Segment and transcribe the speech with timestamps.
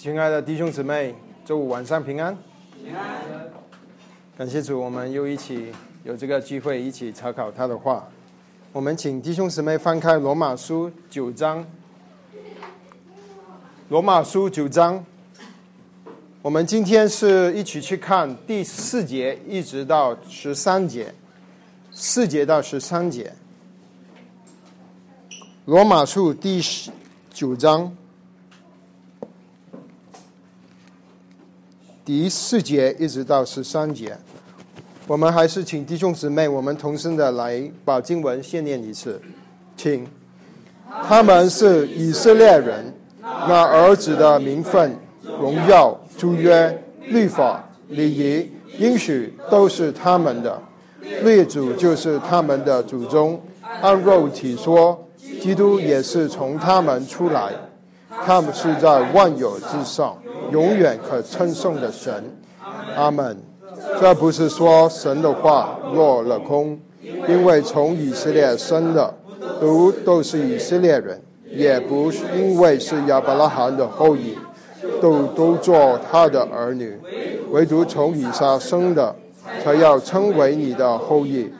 [0.00, 1.12] 亲爱的弟兄姊妹，
[1.44, 2.32] 周五晚上平安。
[2.84, 3.20] 平安。
[4.36, 5.72] 感谢主，我们又一起
[6.04, 8.08] 有这个机会一起查考他的话。
[8.72, 11.66] 我们请弟兄姊妹翻开罗马书九章。
[13.88, 15.04] 罗马书九章，
[16.42, 21.12] 我们今天是一起去看第四节一直到十三节，
[21.90, 23.32] 四节到十三节。
[25.64, 26.92] 罗马书第十
[27.32, 27.92] 九章。
[32.08, 34.16] 第四节一直到十三节，
[35.06, 39.20] 我们还是请弟兄姊妹，我们同声的来把经文先念一次，
[39.76, 40.08] 请。
[41.06, 44.96] 他们是以色列人，那儿子的名分、
[45.38, 50.58] 荣耀、祝约、律法、礼仪、应许都是他们的。
[51.22, 53.38] 列祖就是他们的祖宗。
[53.82, 54.98] 按肉体说，
[55.42, 57.52] 基督也是从他们出来。
[58.24, 60.16] 他们是在万有之上。
[60.50, 62.24] 永远可称颂的神，
[62.96, 63.36] 阿门。
[64.00, 69.14] 这不是说神的话落了空，因为从以色列生的
[69.60, 74.38] 都都是以色列人，也不是因为是亚伯拉罕的后裔，
[75.02, 76.98] 都都做他的儿女。
[77.50, 79.14] 唯独从以撒生的，
[79.62, 81.52] 才要称为你的后裔。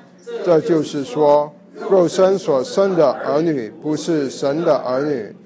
[0.47, 1.53] 这就是说，
[1.91, 5.37] 肉身所生的儿女不是神的儿女。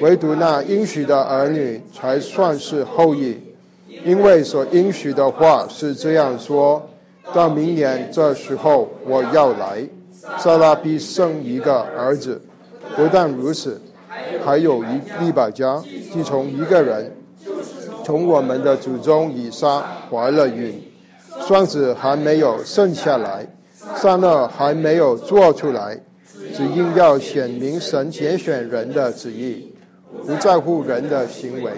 [0.00, 3.36] 唯独那应许的儿女才算是后裔，
[4.04, 6.82] 因为所应许的话是这样说：
[7.32, 9.86] 到明年这时候我要来，
[10.38, 12.40] 撒拉必生一个儿子。
[12.96, 13.80] 不但如此，
[14.44, 17.10] 还有一利百家，即从一个人，
[18.04, 20.80] 从我们的祖宗以撒怀了孕，
[21.46, 23.46] 双子还没有生下来，
[23.96, 25.98] 三二还没有做出来，
[26.54, 29.73] 只因要显明神拣选人的旨意。
[30.22, 31.72] 不在乎人的行为，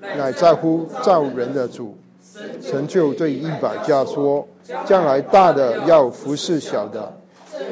[0.00, 1.96] 乃在乎造人的主。
[2.60, 4.46] 神就对一百家说
[4.86, 7.12] ：“将来大的要服侍小的，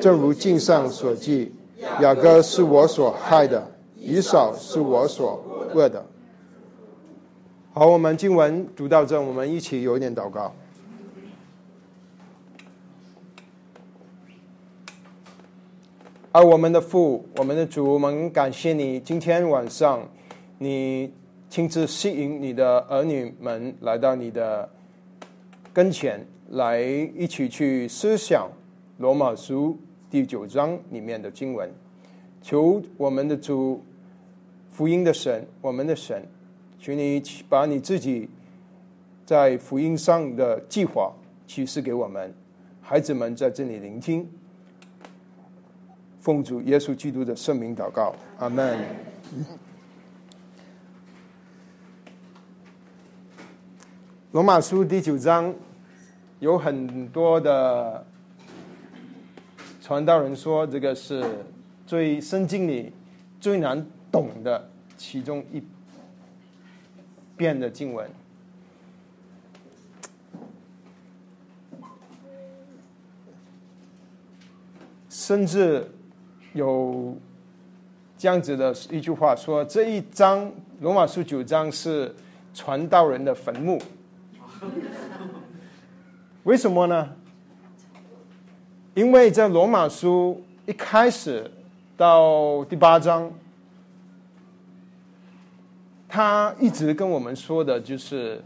[0.01, 1.55] 正如经上所记：
[2.01, 3.67] 雅各是我所害的，
[3.97, 5.43] 以扫是我所
[5.75, 6.05] 恶的。”
[7.73, 10.53] 好，我们经文读到这，我们一起有点祷告。
[16.33, 20.07] 而我们的父，我们的主，我们感谢你，今天晚上。
[20.61, 21.13] 你
[21.49, 24.69] 亲自吸引你的儿女们来到你的
[25.73, 28.51] 跟前，来一起去思想
[28.99, 29.79] 罗马书
[30.11, 31.73] 第九章里面的经文。
[32.43, 33.81] 求我们的主
[34.69, 36.27] 福音的神，我们的神，
[36.81, 38.29] 求你把你自己
[39.25, 41.13] 在福音上的计划
[41.47, 42.35] 启示给我们。
[42.81, 44.29] 孩子们在这里聆听，
[46.19, 48.77] 奉主耶稣基督的圣名祷告，阿门。
[54.31, 55.55] 罗马书第九章
[56.39, 58.05] 有很多的
[59.81, 61.25] 传道人说，这个是
[61.87, 62.93] 最圣经里
[63.41, 64.69] 最难懂的
[64.99, 65.63] 其中一
[67.39, 68.07] 遍的经文，
[75.09, 75.91] 甚至
[76.53, 77.17] 有
[78.19, 82.15] 这样子的一句话说：这一章罗马书九章是
[82.53, 83.81] 传道人的坟墓。
[86.45, 87.15] 为什么呢？
[88.95, 91.51] 因为在罗马书一开始
[91.97, 93.31] 到第八章，
[96.09, 98.43] 他一直跟我们说的就是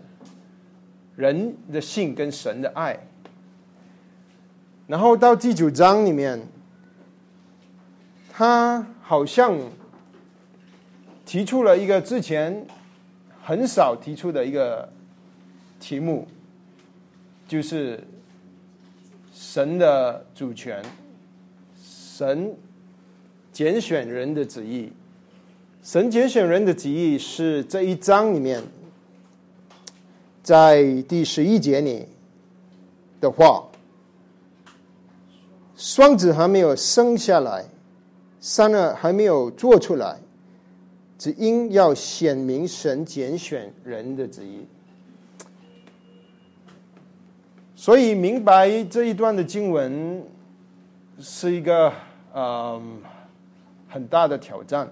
[1.16, 2.98] 人的性跟神的爱。
[4.86, 6.46] 然后到第九章里面，
[8.30, 9.56] 他好像
[11.24, 12.66] 提出了一个之前
[13.42, 14.88] 很少提出的一个。
[15.82, 16.28] 题目
[17.48, 18.03] 就是
[19.34, 20.81] 神的主权，
[21.82, 22.54] 神
[23.52, 24.93] 拣选人的旨意。
[25.82, 28.62] 神拣选人的旨意是这一章里面，
[30.44, 32.06] 在第十一节里
[33.20, 33.69] 的话，
[35.76, 37.64] 双子还没有生下来，
[38.38, 40.20] 三儿还没有做出来，
[41.19, 44.64] 只因要显明神拣选人的旨意。
[47.82, 50.25] 所以明白这一段的经文
[51.19, 51.93] 是一个
[52.32, 53.02] 嗯
[53.88, 54.88] 很大的挑战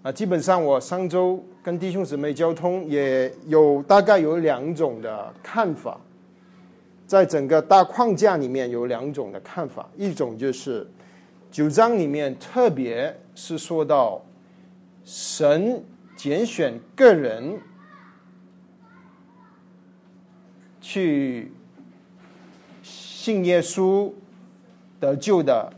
[0.00, 0.12] 啊！
[0.12, 5.98] 基本上我上周跟弟兄姊妹交通也有大概有两种的看法，
[7.04, 10.88] 在整个大框架里面有两种的看法，一种就是
[11.50, 14.24] 九章里面特别是说到
[15.04, 15.82] 神
[16.14, 17.58] 拣选个人
[20.80, 21.50] 去
[23.24, 24.12] 信耶稣
[25.00, 25.72] 得救的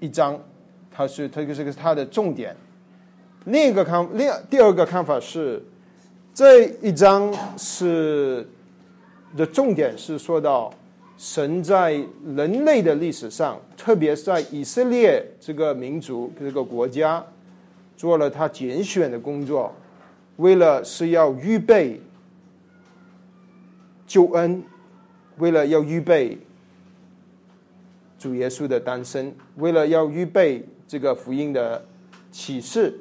[0.00, 0.36] 一章，
[0.90, 2.56] 它是它这个是它的重点。
[3.44, 5.62] 另一个看另第二个看法是，
[6.34, 8.44] 这一章是
[9.36, 10.74] 的重点是说到
[11.16, 11.92] 神在
[12.26, 17.24] 人类的历史上，特别是在以色列这个民族这个国家
[17.96, 19.72] 做了他拣选的工作，
[20.38, 22.00] 为了是要预备。
[24.08, 24.64] 救恩，
[25.36, 26.36] 为了要预备
[28.18, 31.84] 主耶稣的诞生，为了要预备这个福音的
[32.32, 32.98] 启示，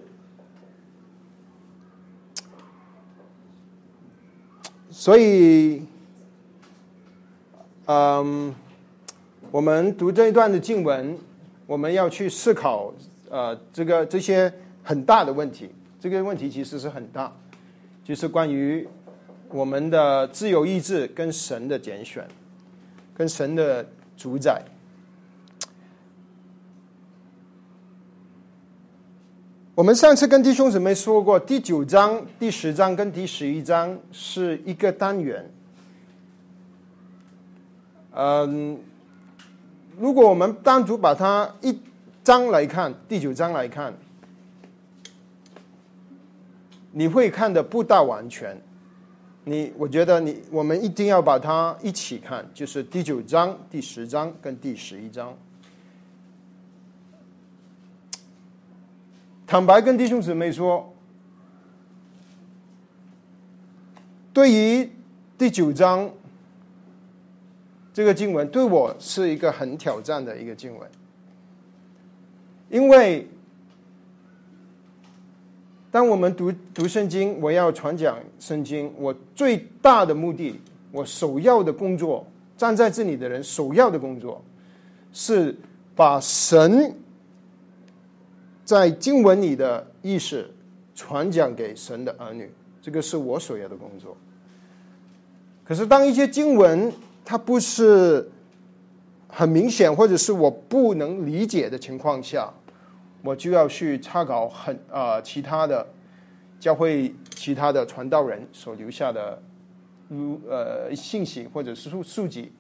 [4.91, 5.83] 所以，
[7.85, 8.53] 嗯，
[9.51, 11.17] 我们读这一段的经文，
[11.65, 12.93] 我们要去思考，
[13.29, 14.53] 呃，这个这些
[14.83, 15.69] 很大的问题。
[15.99, 17.35] 这个问题其实是很大，
[18.03, 18.87] 就是关于。
[19.49, 22.27] 我们的自由意志跟神的拣选，
[23.13, 23.87] 跟神的
[24.17, 24.61] 主宰。
[29.77, 35.47] 我们上次跟弟兄姊妹说过，第九章、第十章跟第十一章是一个单元。
[38.15, 38.79] 嗯，
[39.99, 41.79] 如果我们单独把它一
[42.23, 43.93] 章来看，第九章来看，
[46.91, 48.59] 你会看的不大完全。
[49.43, 55.37] 你我觉得你我们一定要把它一起看，就是第九章、第十章跟第十一章。
[59.47, 60.93] 坦白跟弟兄姊妹说，
[64.33, 64.91] 对于
[65.37, 66.11] 第九章
[67.93, 70.87] 这个经文，对我是一个很挑战的一个经文，
[72.69, 73.27] 因为。
[75.89, 78.93] 当我们读读圣经，我要传讲圣经。
[78.97, 80.59] 我最大的目的，
[80.91, 82.27] 我首要的工作，
[82.57, 84.43] 站在这里的人首要的工作，
[85.13, 85.55] 是
[85.95, 86.93] 把神
[88.67, 90.53] 在经文里的意识
[90.93, 92.51] 传讲给神的儿女。
[92.81, 94.17] 这个是我所要的工作。
[95.63, 96.91] 可是，当一些经文
[97.23, 98.29] 它不是
[99.29, 102.53] 很明显，或者是我不能理解的情况下，
[103.21, 105.87] 我就要去查考很啊其他的
[106.59, 109.41] 教会其他的传道人所留下的
[110.09, 112.51] 如呃信息或者是数数据。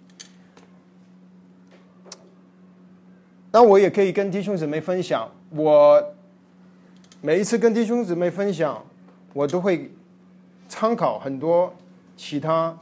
[3.51, 6.13] 那我也可以跟弟兄姊妹分享，我
[7.21, 8.83] 每一次跟弟兄姊妹分享，
[9.33, 9.89] 我都会
[10.67, 11.73] 参考很多
[12.15, 12.77] 其他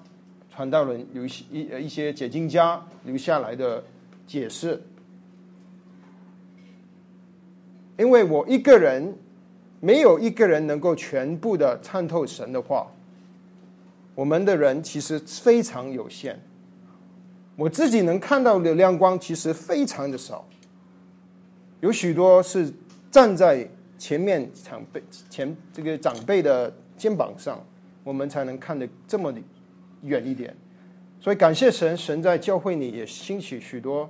[0.49, 3.83] 传道人留一一些解经家留下来的
[4.25, 4.81] 解释。
[7.97, 9.15] 因为我一个人
[9.79, 12.87] 没有一个人能够全部的参透神的话，
[14.15, 16.37] 我们的人其实非常有限。
[17.55, 20.45] 我自己能看到的亮光其实非常的少，
[21.85, 22.73] 有许多是
[23.11, 23.63] 站在
[23.95, 24.99] 前面长辈
[25.29, 27.63] 前这个长辈的肩膀上，
[28.03, 29.31] 我们才能看得这么
[30.01, 30.55] 远一点。
[31.19, 34.09] 所以感谢神，神在教会里也兴起许多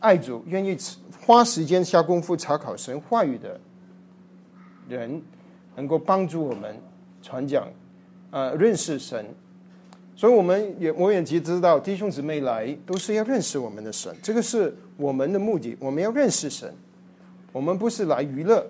[0.00, 0.74] 爱主愿意。
[1.20, 3.60] 花时间下功夫查考神话语的
[4.88, 5.20] 人，
[5.76, 6.74] 能够帮助我们
[7.20, 7.70] 传讲，
[8.30, 9.26] 呃，认识神。
[10.16, 15.76] 所以我们也我也即知道，弟兄姊妹来都是要认识我们的神，这个是我们的目的。
[15.80, 16.72] 我们要认识神，
[17.52, 18.66] 我们不是来娱乐。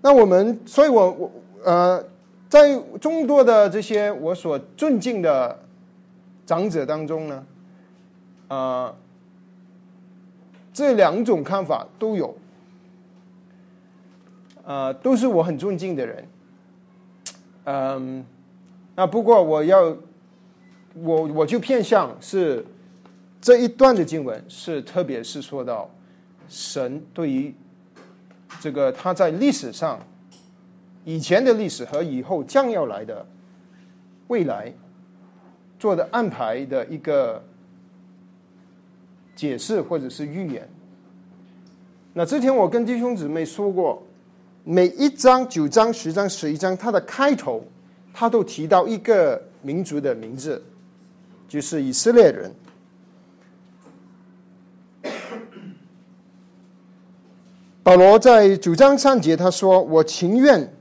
[0.00, 1.32] 那我们，所以我我
[1.64, 2.04] 呃，
[2.48, 5.58] 在众多的这些我所尊敬的
[6.44, 7.46] 长者当中呢，
[8.48, 8.94] 啊。
[10.72, 12.36] 这两种看法都有，
[14.62, 16.28] 呃，都是我很尊敬的人，
[17.64, 18.26] 嗯，
[18.96, 19.96] 那不过我要，
[20.94, 22.66] 我我就偏向是
[23.40, 25.88] 这一段的经文是，特别是说到
[26.48, 27.54] 神对于
[28.60, 30.00] 这个他在历史上
[31.04, 33.24] 以前的历史和以后将要来的
[34.26, 34.72] 未来
[35.78, 37.40] 做的安排的一个。
[39.36, 40.66] 解释或者是预言。
[42.14, 44.02] 那之前我跟弟兄姊妹说过，
[44.64, 47.62] 每一章九章十章十一章，它的开头，
[48.18, 50.64] 他都提到一个民族的名字，
[51.46, 52.50] 就是以色列人。
[57.82, 60.72] 保罗在九章三节他说：“我情愿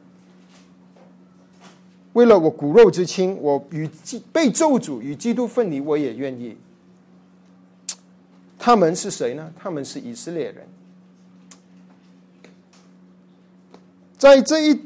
[2.13, 3.89] 为了我骨肉之亲，我与
[4.32, 6.56] 被咒诅与基督分离，我也愿意。”
[8.58, 9.54] 他们是谁呢？
[9.60, 10.65] 他们是以色列人。
[14.18, 14.82] 在这一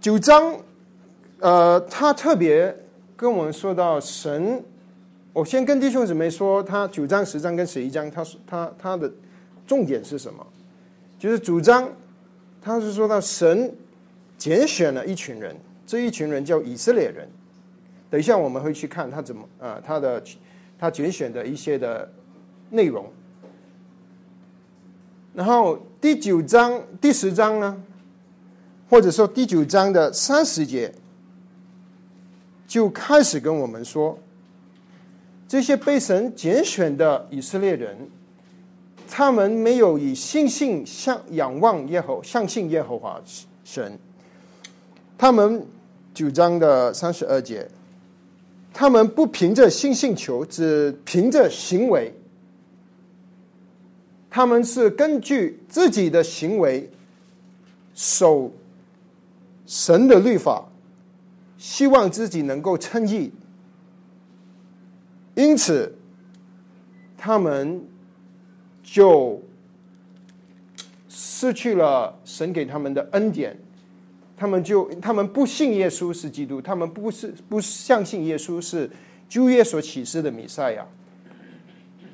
[0.00, 0.58] 九章，
[1.40, 2.74] 呃，他特别
[3.16, 4.62] 跟我们说到神，
[5.32, 9.10] 我先跟弟兄姊妹说，他九章、十章跟十一章，他说他他的
[9.66, 10.46] 重点是什么？
[11.18, 11.88] 就是主张，
[12.62, 13.74] 他是说到神
[14.38, 17.28] 拣选了一群人，这一群人叫以色列人。
[18.08, 20.22] 等一下我们会去看他怎么啊，他的
[20.78, 22.10] 他拣选的一些的
[22.70, 23.04] 内容。
[25.34, 27.82] 然后第九章、第十章呢，
[28.88, 30.92] 或者说第九章的三十节，
[32.66, 34.18] 就开始跟我们说，
[35.46, 37.96] 这些被神拣选的以色列人，
[39.08, 43.20] 他们没有以信心向仰望耶和相信耶和华
[43.64, 43.98] 神，
[45.16, 45.64] 他们
[46.12, 47.68] 九章的三十二节，
[48.72, 52.12] 他们不凭着信心求，只凭着行为。
[54.28, 56.90] 他们是根据自己的行为
[57.94, 58.52] 守
[59.66, 60.68] 神的律法，
[61.66, 63.32] 希望自己能够称义，
[65.34, 65.92] 因此
[67.18, 67.84] 他们
[68.84, 69.42] 就
[71.08, 73.58] 失去了神给他们的恩典。
[74.36, 78.88] 他们就他们不信耶稣是基督，他们不是不相信耶稣是
[79.28, 80.86] 旧约所启示的弥赛亚。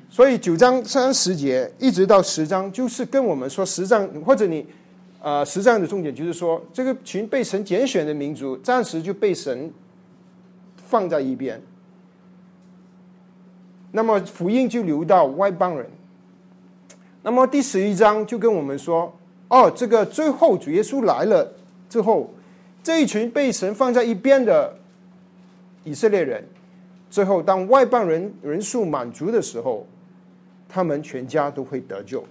[0.09, 4.65] 所以九章三十节一直到十章，就是跟我们说十章或者你，
[5.23, 9.71] 呃，十章的重点就是说，这个群被神拣选的民族暂时就被神
[10.75, 11.61] 放在一边，
[13.93, 15.89] 那么福音就流到外邦人。
[17.21, 21.53] 那么第十一章就跟我们说，哦，这个最后主耶稣来了
[21.87, 22.29] 之后，
[22.83, 24.77] 这一群被神放在一边的
[25.85, 26.45] 以色列人，
[27.09, 29.87] 最后当外邦人人数满足的时候。
[30.75, 32.25] 他们全家都会得救，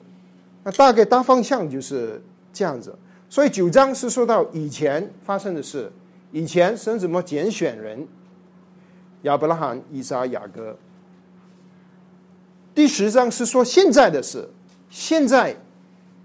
[0.64, 2.20] 那大概大方向就是
[2.52, 2.96] 这样子。
[3.28, 5.90] 所以九章是说到以前发生的事，
[6.30, 8.06] 以前神怎么拣选人，
[9.22, 10.76] 亚伯拉罕、以撒、雅各。
[12.74, 14.48] 第十章是说现在的事，
[14.90, 15.56] 现在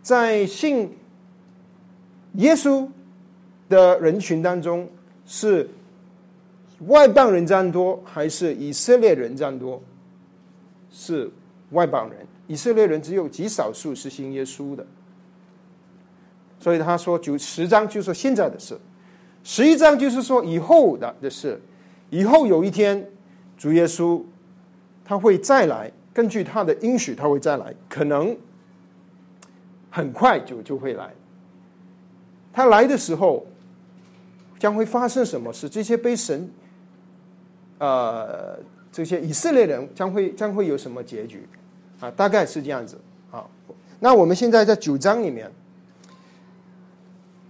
[0.01, 0.95] 在信
[2.33, 2.87] 耶稣
[3.69, 4.89] 的人群当中，
[5.25, 5.69] 是
[6.87, 9.81] 外邦人占多还是以色列人占多？
[10.91, 11.31] 是。
[11.71, 14.87] 外邦人，以色列人只有极少数是信耶稣的，
[16.59, 18.77] 所以他说九十章就说现在的事，
[19.43, 21.61] 十一章就是说以后的的事，
[22.09, 23.09] 以后有一天
[23.57, 24.21] 主耶稣
[25.05, 28.35] 他会再来，根据他的应许他会再来，可能
[29.89, 31.13] 很快就就会来。
[32.53, 33.45] 他来的时候
[34.59, 35.69] 将会发生什么事？
[35.69, 36.49] 这些被神，
[37.79, 38.59] 呃。
[38.89, 41.47] 这些以色列人将会将会有什么结局
[41.99, 42.09] 啊？
[42.09, 42.99] 大概是这样子
[43.29, 43.45] 啊。
[43.99, 45.51] 那我们现在在九章里面，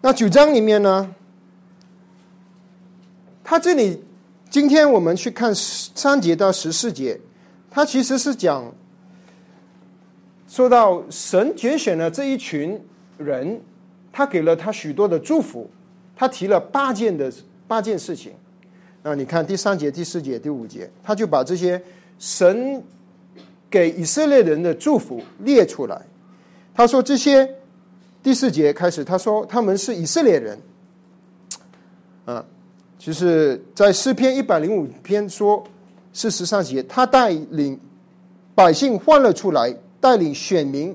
[0.02, 1.16] 那九章里面呢，
[3.44, 4.04] 他这里
[4.50, 7.20] 今天我们去看三节到十四节，
[7.70, 8.72] 他其实是讲
[10.48, 12.80] 说到神拣选了这一群
[13.18, 13.60] 人，
[14.14, 15.70] 他给了他许多的祝福，
[16.16, 17.34] 他提了八件的
[17.68, 18.32] 八件事情。
[19.02, 21.82] 那你看第三节、第四节、第五节，他就把这些
[22.20, 22.82] 神
[23.70, 26.00] 给以色列人的祝福列出来。
[26.74, 27.57] 他说这些
[28.28, 30.60] 第四节开始，他说他们是以色列人。
[32.26, 32.44] 啊，
[33.00, 35.64] 就是在诗篇一百零五篇说
[36.12, 37.80] 是十三节，他带领
[38.54, 40.94] 百姓欢乐出来，带领选民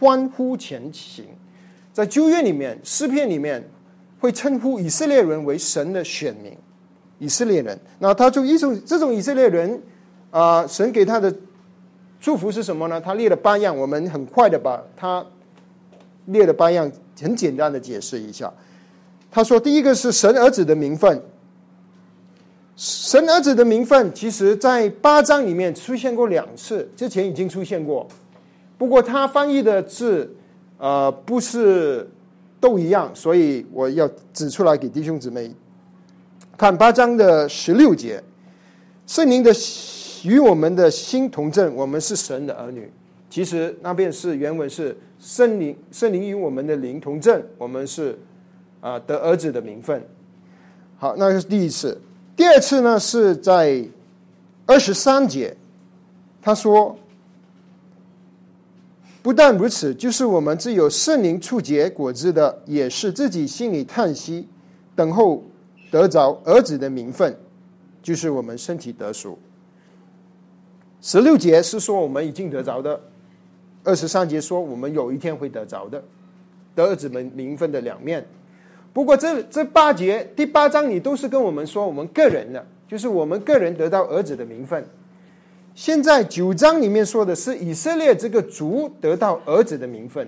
[0.00, 1.24] 欢呼前行。
[1.92, 3.64] 在旧约里面，诗篇里面
[4.18, 6.58] 会称呼以色列人为神的选民。
[7.20, 9.80] 以色列人，那他就一种这种以色列人
[10.32, 11.32] 啊，神给他的
[12.20, 13.00] 祝福是什么呢？
[13.00, 15.24] 他列了八样，我们很快的把他
[16.26, 16.90] 列了八样，
[17.20, 18.52] 很简单的解释一下。
[19.30, 21.20] 他说，第一个是神儿子的名分，
[22.76, 28.06] 神儿子的名分，其实在八章里面出现过两次，之前已经出现过，
[28.78, 30.34] 不过他翻译的字
[30.78, 32.08] 呃不是
[32.60, 35.52] 都一样，所以我要指出来给弟兄姊妹。
[36.56, 38.22] 看八章的十六节，
[39.06, 39.52] 圣灵的
[40.22, 42.88] 与我们的心同证，我们是神的儿女。
[43.28, 48.18] 其实那边是原文是圣灵，圣灵与我们的灵同证，我们是
[48.82, 50.06] 啊得儿子的名分。
[50.98, 51.98] 好，那是第一次。
[52.36, 53.82] 第二次呢是在
[54.66, 55.56] 二十三节，
[56.42, 56.94] 他说，
[59.22, 64.46] 不但如此，就是我们只有圣灵触结果子的，也是自己心里叹息，
[64.94, 65.42] 等候。
[65.90, 67.38] 得着儿子的名分，
[68.02, 69.38] 就是我们身体得赎。
[71.00, 73.00] 十六节是说我们已经得着的，
[73.84, 76.02] 二十三节说我们有一天会得着的，
[76.74, 78.26] 得儿子们名分的两面。
[78.92, 84.84] 不过这这八节第八章里都是跟我们说我们个人的，就是我们个人得到儿子的名分。
[85.74, 90.26] 现在九章里面说的是以色列这个族得到儿子的名分。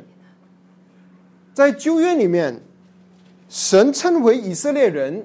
[1.55, 2.61] 在旧约里面，
[3.49, 5.25] 神称为以色列人，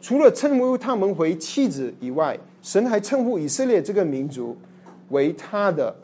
[0.00, 4.54] 除了称呼他们为妻子以外，神还称呼以色列这个民族
[5.10, 5.94] 为他的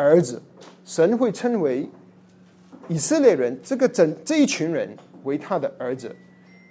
[0.00, 0.40] 儿子。
[0.84, 1.88] 神会称为
[2.88, 6.14] 以色列人这个整这一群人为他的儿子。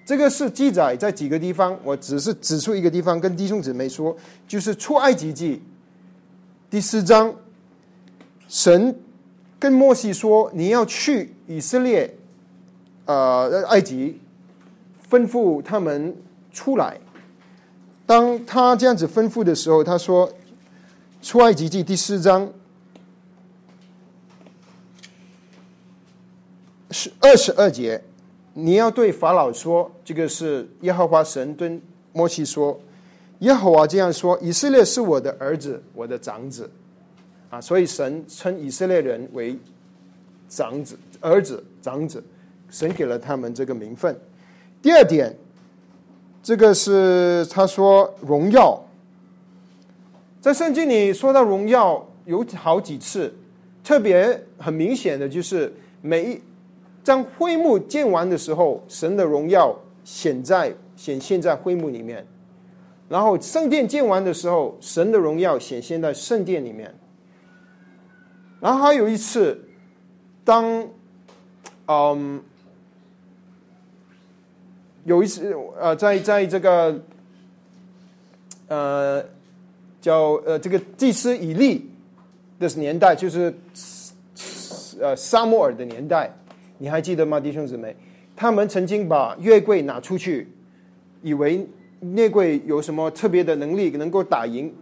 [0.06, 4.18] 这个是记载在几个地方，我只是指出一个地方，跟弟兄姊妹说，
[4.48, 5.62] 就是出埃及记
[6.70, 7.34] 第四章，
[8.48, 9.00] 神
[9.60, 12.12] 跟摩西说：“你要去以色列，
[13.06, 14.20] 呃，埃及，
[15.10, 16.16] 吩咐他们
[16.52, 16.98] 出来。”
[18.08, 20.28] 当他这样子吩咐的时候，他说
[21.22, 22.52] ：“出埃及记第四章
[27.00, 28.02] 是二十二节。”
[28.56, 31.80] 你要对法老说，这个是耶和华神对
[32.12, 32.78] 摩西说
[33.40, 36.70] ：“耶和华这样说，以色列是我的儿子，我的长子。”
[37.50, 39.58] 啊，所以神称以色列人为
[40.50, 42.22] 长子、儿子、长子，
[42.70, 44.14] 神给了他们这个名分。
[44.82, 45.34] 第二点，
[46.44, 48.84] 这个是他说荣耀，
[50.42, 53.34] 在圣经里说到荣耀有好几次，
[53.84, 56.42] 特别很明显的就是每一。
[57.10, 62.24] 当灰幕建完的时候，神的荣耀显在显现在灰幕里面；
[63.10, 66.94] 然后圣殿建完的时候，神的荣耀显现在圣殿里面。
[68.60, 69.60] 然后还有一次，
[70.44, 70.88] 当
[71.88, 72.44] 嗯
[75.04, 77.02] 有一次呃，在在这个
[78.68, 79.26] 呃
[80.00, 81.90] 叫呃这个祭司以利
[82.60, 83.52] 的年代，就是
[85.02, 86.32] 呃沙摩尔的年代。
[86.82, 87.96] 你还记得吗，弟兄姊妹？
[88.38, 90.48] 他们曾经把月桂拿出去，
[91.22, 91.68] 以为
[92.00, 94.74] 月桂有什么特别的能力，能够打赢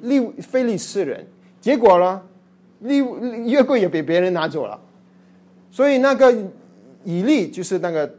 [0.00, 1.24] 利菲利斯人。
[1.60, 2.20] 结果呢，
[2.80, 2.96] 利
[3.48, 4.80] 月桂也被别人拿走了。
[5.70, 6.34] 所以那个
[7.04, 8.12] 以利就是那个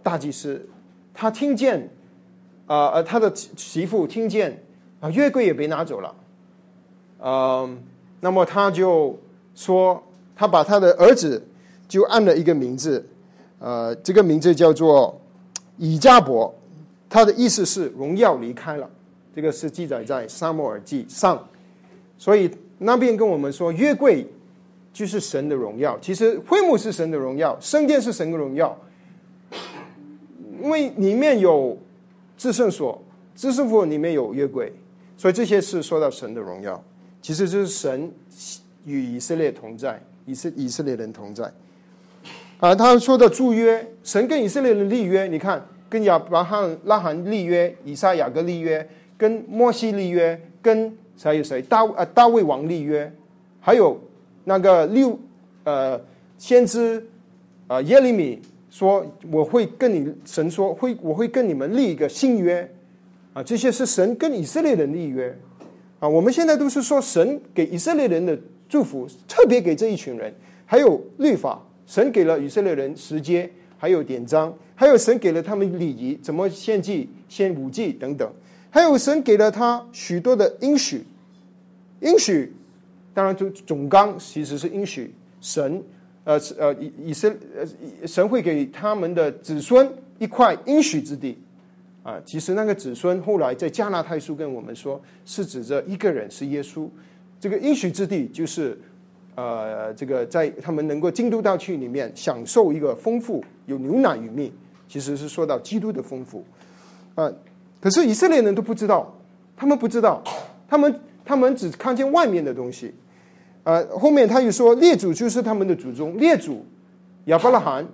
[0.00, 0.64] 大祭司，
[1.12, 1.90] 他听见
[2.66, 4.62] 啊他的媳妇听见
[5.00, 6.14] 啊月桂也被拿走了，
[7.24, 7.82] 嗯，
[8.20, 9.18] 那么他就
[9.56, 10.00] 说
[10.36, 11.44] 他把他的儿子。
[11.92, 13.06] 就按了一个名字，
[13.58, 15.20] 呃，这个名字叫做
[15.76, 16.50] 以加伯，
[17.06, 18.88] 他的意思是荣耀离开了。
[19.36, 21.46] 这个是记载在撒母耳记上，
[22.16, 24.26] 所以那边跟我们说，约柜
[24.90, 25.98] 就是神的荣耀。
[26.00, 28.74] 其实会幕是神的荣耀，圣殿是神的荣耀，
[30.62, 31.76] 因为里面有
[32.38, 33.02] 至圣所，
[33.36, 34.72] 至圣所里面有约柜，
[35.18, 36.82] 所以这些是说到神的荣耀。
[37.20, 38.10] 其实就是神
[38.86, 41.52] 与以色列同在，以色以色列人同在。
[42.62, 51.60] 啊，他说的祝约，神跟以色列人立约，你看，跟亚伯罕、拉罕立约，以撒、雅各立约，跟摩西立约，跟还有谁？
[51.62, 53.12] 大呃大卫王立约，
[53.58, 54.00] 还有
[54.44, 55.18] 那个六
[55.64, 56.00] 呃
[56.38, 57.04] 先知
[57.66, 62.72] 啊耶利米说，我会跟你神说会我会跟你们立一个新约
[63.32, 65.36] 啊，这些是神跟以色列人立约
[65.98, 66.08] 啊。
[66.08, 70.32] 我们现在都是说神给以色列人的祝福，特别给这一群人，
[70.64, 71.60] 还有律法。
[71.86, 78.32] 神给了以色列人时间，还有典章，还有神给了他们礼仪，怎么献祭、献五祭等等，
[78.70, 81.04] 还有神给了他许多的应许。
[82.00, 82.52] 应许，
[83.12, 85.82] 当然就总纲其实是应许神，
[86.24, 89.86] 呃呃以以色呃神会给他们的子孙
[90.18, 91.36] 一块应许之地
[92.02, 92.20] 啊。
[92.24, 96.88] 其实那个子孙后来在加拿太书跟我们说，是指着一个人是耶稣，
[97.38, 98.78] 这个应许之地就是。
[99.34, 104.52] 呃，这个在他们能够进入到去里面享受一个丰富有牛奶与蜜，
[104.88, 106.44] 其实是说到基督的丰富。
[107.14, 107.30] 啊，
[107.80, 109.14] 可是以色列人都不知道，
[109.56, 110.22] 他们不知道，
[110.68, 112.94] 他们他们只看见外面的东西。
[113.64, 116.66] 呃，后面他又说列祖就是他们的祖宗，列祖
[117.26, 117.86] 亚伯拉罕，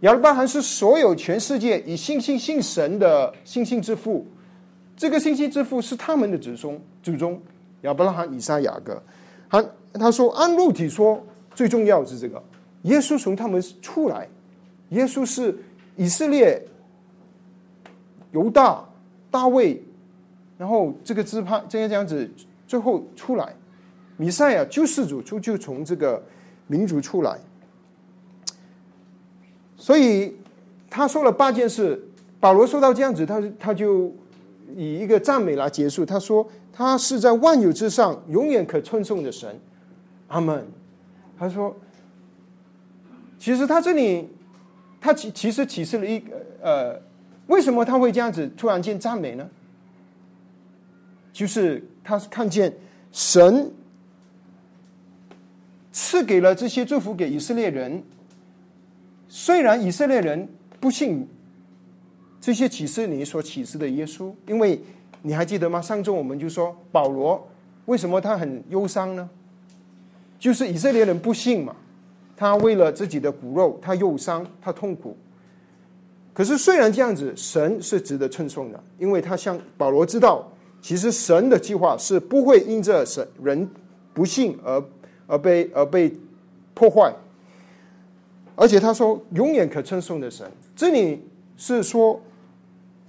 [0.00, 4.26] 亚伯拉罕是所有全世界以信心信神的信心之父，
[4.96, 7.40] 这个信心之父是他们的子孙祖宗
[7.82, 9.00] 亚伯拉罕、以撒、雅各，
[9.52, 9.64] 他。
[9.94, 11.22] 他说：“按肉体说，
[11.54, 12.42] 最重要是这个，
[12.84, 14.26] 耶稣从他们出来，
[14.88, 15.54] 耶稣是
[15.96, 16.66] 以色列
[18.30, 18.82] 犹大
[19.30, 19.82] 大卫，
[20.56, 22.30] 然后这个支派这样这样子，
[22.66, 23.54] 最后出来，
[24.16, 26.24] 弥赛亚救世主就就从这个
[26.66, 27.38] 民族出来。
[29.76, 30.34] 所以
[30.88, 32.02] 他说了八件事，
[32.40, 34.10] 保罗说到这样子，他他就
[34.76, 36.04] 以一个赞美来结束。
[36.04, 39.60] 他说他是在万有之上，永远可称颂的神。”
[40.28, 40.66] 阿门，
[41.38, 41.76] 他说
[43.38, 44.28] ：“其实他这里，
[45.00, 47.02] 他其其实启示了一个呃，
[47.48, 49.48] 为什么他会这样子突然间赞美呢？
[51.32, 52.74] 就是他看见
[53.10, 53.70] 神
[55.92, 58.02] 赐给了这些祝福给以色列人，
[59.28, 60.48] 虽然以色列人
[60.80, 61.28] 不信
[62.42, 64.78] 这些启示你所启示的耶稣，因为
[65.22, 65.80] 你还记得吗？
[65.80, 67.48] 上周我们就说保罗
[67.86, 69.30] 为什么他很忧伤呢？
[70.40, 71.76] 就是以色列人不信嘛，
[72.36, 75.16] 他为了自己的骨肉，他忧伤，他痛苦。
[76.34, 80.48] 可是虽然这样子，神是值得称颂的，因为他像保罗知道。
[80.80, 83.70] 其实神的计划是不会因着神人
[84.12, 84.84] 不幸而
[85.28, 86.12] 而被而被
[86.74, 87.14] 破坏，
[88.56, 91.24] 而且他说永远可称颂的神，这里
[91.56, 92.20] 是说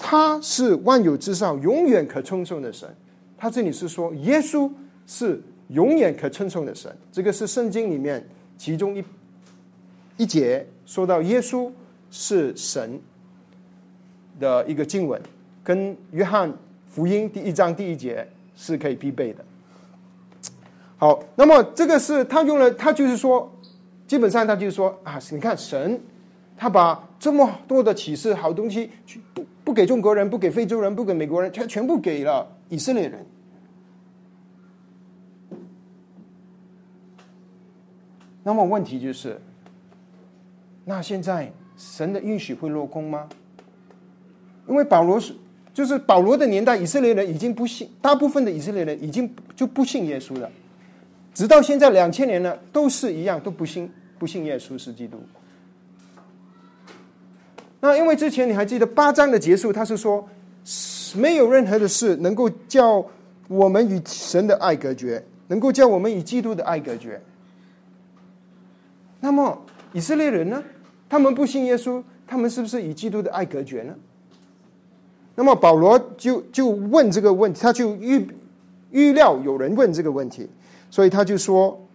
[0.05, 2.93] 他是万有之上永远可称颂的神，
[3.37, 4.69] 他这里是说耶稣
[5.07, 9.01] 是永远可称颂的神，这个是圣经里面其中一
[10.17, 11.71] 一节说到耶稣
[12.11, 12.99] 是神
[14.41, 15.21] 的一个经文，
[15.63, 16.53] 跟约翰。
[16.85, 18.23] 福音第一章第一节
[18.55, 19.43] 是可以必备的。
[20.97, 23.51] 好，那么这个是他用了，他就是说，
[24.05, 25.99] 基本上他就是说啊，你看神，
[26.63, 28.89] 他把这么多的启示好东西，
[29.33, 33.25] 不不给中国人，不给非洲人，不给美国人，他全部给了以色列人。
[38.43, 39.37] 那么问题就是，
[40.85, 43.27] 那现在神的应许会落空吗？
[44.69, 45.35] 因为保罗是。
[45.73, 50.49] 就是保罗的年代，以色列人已经不信，大部分的以色列人已经就不信耶稣了。
[51.33, 55.17] 直到现在两千年了，都是一样，都不信不信耶稣是基督。
[57.83, 60.25] 那因为之前你还记得八章的结束，他是说
[61.17, 63.05] 没有任何的事能够叫
[63.49, 67.21] 我们与神的爱隔绝，能够叫我们与基督的爱隔绝。
[69.19, 70.63] 那么以色列人呢？
[71.09, 73.93] 他们不信耶稣，他们是不是与基督的爱隔绝呢？
[75.35, 78.25] 那么保罗就就问这个问题，他就预
[78.91, 80.49] 预料有人问这个问题，
[80.89, 81.85] 所以他就说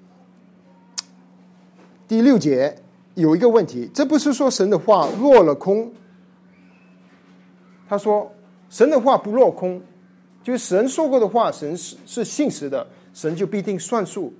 [2.07, 2.77] 第六节
[3.19, 5.93] 有一个问题，这不是说神的话落了空。
[7.89, 8.31] 他说
[8.71, 9.81] 神的话不落空，
[10.43, 14.33] 就是神说过的话，神是是信实的，神就必定算数。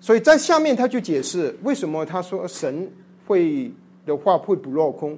[0.00, 2.90] 所以在下面他就解释为什么他说神
[3.26, 3.72] 会
[4.04, 5.16] 的话会不落空。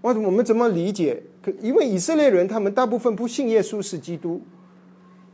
[0.00, 1.22] 我我们怎么理解？
[1.60, 4.40] 因为以色列人他们大部分不信耶稣是基督，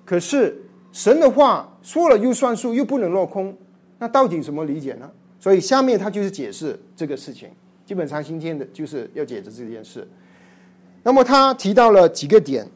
[0.04, 0.60] 可是
[0.90, 3.56] 神的话说了又算数，又不能落空，
[3.98, 5.10] 那到底怎么理解呢？
[5.38, 7.48] 所以下面他就是解释这个事情。
[7.86, 10.06] 基本上今天的就是要解释这件事。
[11.02, 12.68] 那么他提到了几个点，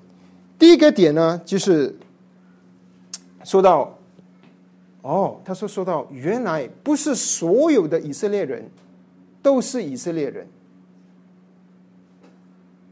[0.59, 1.95] 第一个点呢，就是
[3.45, 3.99] 说到，
[5.03, 8.65] 哦，他说说到原来不是所有的以色列人
[9.43, 10.47] 都是以色列人。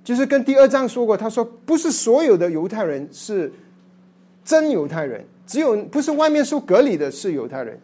[0.03, 3.53] 就是跟第二章说过，他说不是所有的犹太人是
[4.45, 7.79] 真犹太人，只有不是外面受隔离的是犹太人，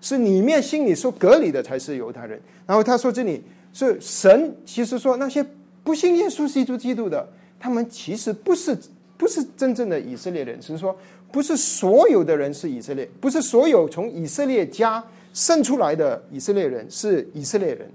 [0.00, 2.40] 是里面心里受隔离的才是犹太人。
[2.66, 5.44] 然后他说这里是神其实说那些
[5.82, 8.76] 不信耶稣基督基督的，他们其实不是
[9.16, 10.96] 不是真正的以色列人，只是说
[11.32, 17.90] 不是所有的人是以色列，不是所有从以色列家生出来的以色列人是以色列人。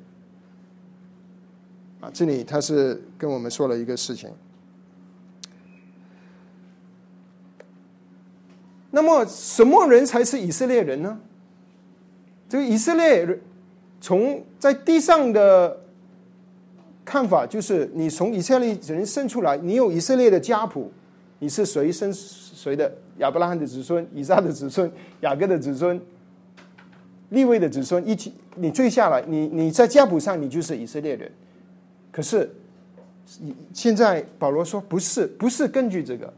[2.02, 4.30] 啊，这里他是跟我们说了一个事情。
[8.92, 11.20] 那么，什么人才是以色列人呢？
[12.54, 13.42] 这个以色列人
[14.00, 15.76] 从在地上的
[17.04, 20.92] 看法，就是你从以色列人生出来，你有以色列的家谱，
[21.40, 22.94] 你是谁生谁的？
[23.18, 26.00] 亚伯拉罕的子孙、以撒的子孙、雅各的子孙、
[27.30, 31.32] 利位的子孙，一起你追下来，你你在家谱上，你就是以色列人。
[32.12, 32.48] 可是，
[33.74, 36.32] 现在保罗说不是，不是根据这个，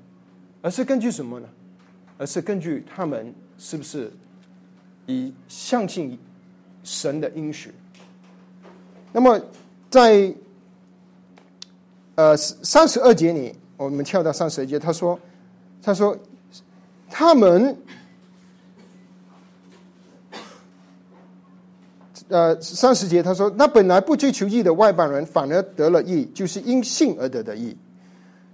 [0.61, 1.49] 而是根据什么呢？
[2.17, 4.09] 而是根据他们是不是
[5.05, 6.17] 以相信
[6.83, 7.73] 神的应许。
[9.11, 9.39] 那么，
[9.89, 10.33] 在
[12.15, 15.19] 呃三十二节里，我们跳到三十二节，他说，
[15.81, 16.17] 他说
[17.09, 17.77] 他们。
[22.27, 27.77] 呃，三十节他说：“那本来不追求义的外邦人，反而得了义，就是因信而得的义。”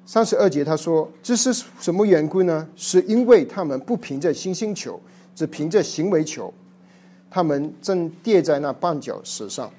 [0.06, 2.68] 三十二节他说：“这是什么缘故呢？
[2.76, 5.00] 是因为他们不凭着信心求，
[5.36, 6.54] 只凭着行为求，
[7.30, 9.72] 他们正跌在那绊脚石上。”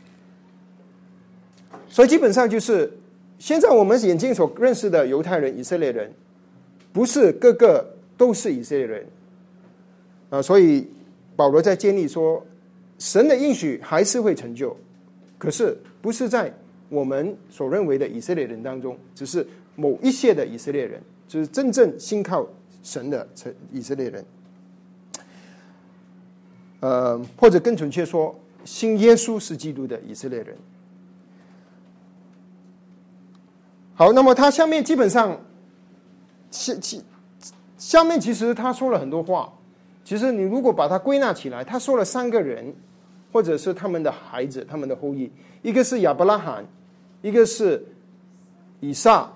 [1.88, 2.93] 所以基本上就是，
[3.38, 6.12] 现在我们眼睛所认识的犹太人、以色列人，
[6.93, 9.07] 不是个个都是以色列人。
[10.31, 10.88] 啊，所以
[11.37, 12.45] 保罗在建立说。
[12.99, 14.77] 神的应许还是会成就，
[15.37, 16.55] 可是不是在
[16.88, 22.47] 我们所认为的以色列人当中，只是某一些的以色列人，就是真正信靠
[22.85, 24.25] 神的成以色列人。
[26.83, 30.57] 呃，或者更准确说，信耶稣是基督的以色列人。
[33.95, 35.40] 好，那么他下面基本上，
[36.51, 36.99] 下下
[37.79, 39.53] 下面其实他说了很多话。
[40.03, 42.75] 其实你如果把它归纳起来，他说了三个人，
[43.33, 45.31] 或者是他们的孩子、他们的后裔，
[45.62, 46.66] 一个是亚伯拉罕，
[47.21, 47.87] 一个是
[48.81, 49.33] 以撒，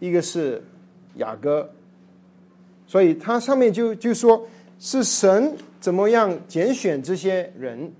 [0.00, 0.60] 一个是
[1.18, 1.70] 雅各。
[2.88, 4.44] 所以他上面就就说
[4.80, 5.56] 是神。
[5.80, 7.90] 怎么样拣选这些人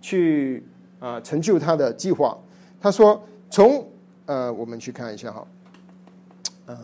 [0.00, 0.64] 去
[1.00, 2.38] 啊成就他的计划？
[2.80, 3.84] 他说：“从
[4.26, 5.44] 呃，我们去看一下哈，
[6.68, 6.78] 嗯，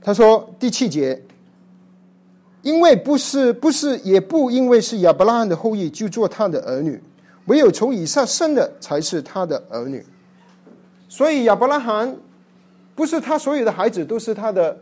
[0.00, 1.20] 他说第七节，
[2.62, 6.98] 因为不是不是也不因为是亚伯拉罕的后裔就做他的儿女，
[7.44, 10.02] 唯有从以撒生的才是他的儿女。
[11.06, 12.16] 所以亚伯拉罕
[12.94, 14.74] 不是他所有的孩子都是他的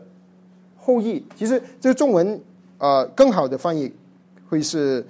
[0.77, 1.25] 后裔。
[1.35, 2.41] 其实这个中文。”
[2.83, 3.89] 呃，更好的翻译
[4.49, 5.07] 会是，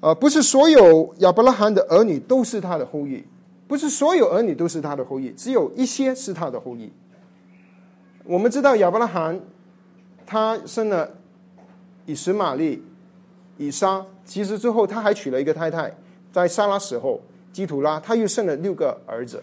[0.00, 3.24] 呃，不是所有亚伯拉罕的儿女都是他的后裔，
[3.66, 6.92] 不是所有儿女都是他的后裔，只有一些是他的后裔。
[8.24, 9.40] 我们知道亚伯拉罕
[10.26, 11.08] 他生了
[12.04, 12.84] 以实玛利、
[13.56, 15.90] 以撒，其实之后他还娶了一个太太，
[16.30, 17.18] 在撒拉死后，
[17.50, 19.42] 基图拉，他又生了六个儿子。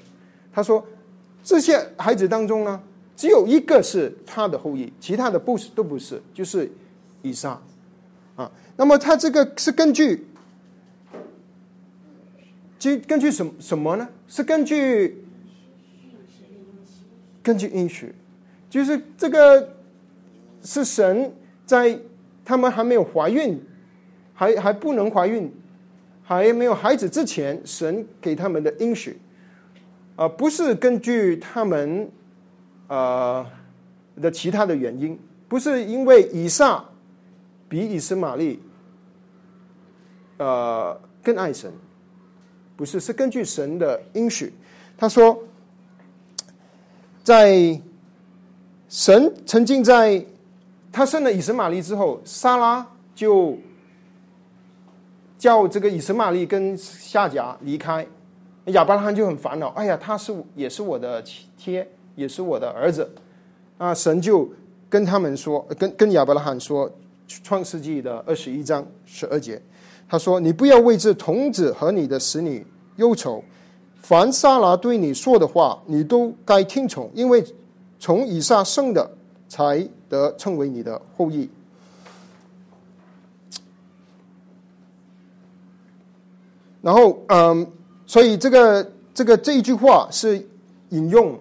[0.54, 0.86] 他说
[1.44, 2.80] 这些孩子当中呢，
[3.16, 6.72] 只有一个是他的后裔，其他的不是都不是，就是。
[7.26, 7.60] 以上，
[8.36, 10.28] 啊，那么他这个是根据，
[12.80, 14.08] 根根据什什么呢？
[14.28, 15.26] 是根据
[17.42, 18.14] 根据应许，
[18.70, 19.76] 就是这个
[20.62, 21.34] 是神
[21.66, 22.00] 在
[22.46, 23.60] 他们还没有怀孕，
[24.36, 25.52] 还还不能怀孕，
[26.22, 29.18] 还没有孩子之前，神给他们的应许，
[30.16, 32.08] 啊，不是根据他们
[32.88, 33.44] 呃
[34.22, 36.86] 的其他的原因，不是因为以上。
[37.68, 38.62] 比以斯玛利，
[40.38, 41.74] 呃，更爱神，
[42.78, 44.54] 不是，是根据神的应许。
[44.98, 45.38] 他说，
[47.24, 47.82] 在
[48.88, 50.24] 神曾经在
[50.92, 53.58] 他生了以实玛利之后，莎拉就
[55.38, 58.08] 叫这个以实玛利跟夏甲离开，
[58.66, 59.70] 亚伯拉罕就很烦恼。
[59.70, 61.84] 哎呀，他是也是我的妻，
[62.16, 63.10] 也是我的儿子。
[63.80, 64.48] 啊，神就
[64.88, 66.90] 跟他们说，跟跟亚伯拉罕说。
[67.28, 69.62] 创世纪的二十一章十二节，
[70.08, 72.66] 他说：“你不要为这童子和你的使女
[72.98, 73.44] 忧愁，
[73.96, 77.44] 凡撒拉对你说的话，你都该听从，因为
[78.00, 79.10] 从以撒生的
[79.48, 81.50] 才得称为你的后裔。”
[86.82, 87.68] 然后，嗯，
[88.06, 90.48] 所以这个这个这一句话是
[90.90, 91.36] 引用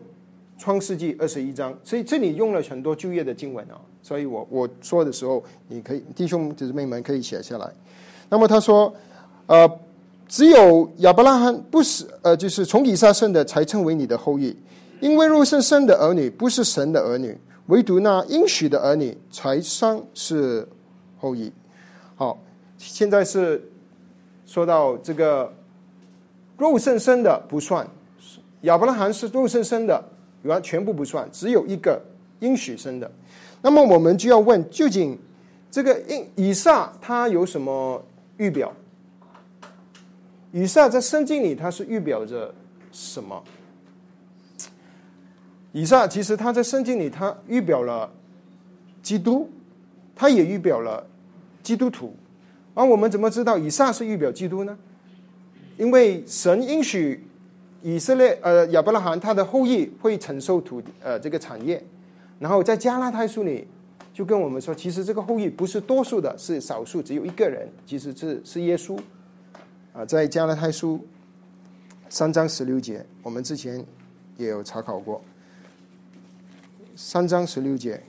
[0.56, 3.78] 创世纪二十一章，所以这里用了很多就业的经文啊。
[4.04, 7.72] 所以我我说的时候，你可以弟兄姊妹们可以写下来。
[8.28, 8.94] 那么他说，
[9.46, 9.66] 呃，
[10.28, 14.54] 只有亚伯拉罕不是呃，就是从以撒生的才称为你的后裔，
[15.00, 17.34] 因为肉身生的儿女不是神的儿女，
[17.68, 20.68] 唯独那应许的儿女才算是
[21.18, 21.50] 后裔。
[22.14, 22.38] 好，
[22.76, 23.66] 现在是
[24.44, 25.50] 说到这个
[26.58, 27.88] 肉身生的不算，
[28.62, 30.04] 亚伯拉罕是肉身生的，
[30.42, 31.98] 完全部不算，只有一个
[32.40, 33.10] 应许生的。
[33.64, 35.18] 那么我们就要问，究竟
[35.70, 38.04] 这个以以撒他有什么
[38.36, 38.70] 预表？
[40.52, 42.54] 以撒在圣经里他是预表着
[42.92, 43.42] 什么？
[45.72, 48.12] 以撒其实他在圣经里他预表了
[49.02, 49.48] 基督，
[50.14, 51.06] 他也预表了
[51.62, 52.14] 基督徒。
[52.74, 54.76] 而我们怎么知道以撒是预表基督呢？
[55.78, 57.26] 因为神允许
[57.80, 61.82] 以色列呃亚伯拉罕他的后裔会承受土地呃这个产业。
[62.38, 63.66] 然后在加拉太书里
[64.12, 68.98] 就跟我们说，其实这个后裔不是多数的，是少数，只有一个人，其实是是耶稣。
[69.92, 71.06] 啊，在加拉太书
[72.08, 73.84] 三章十六节，我们之前
[74.36, 75.22] 也有查考过。
[76.96, 78.00] 三章十六节，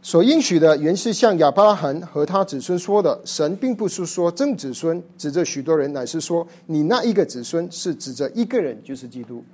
[0.00, 9.44] 所应许的原是向亚伯拉罕和他子孙说的，神并不是说真子孙指着许多人，乃是说你那一个子孙是指着一个人，就是基督。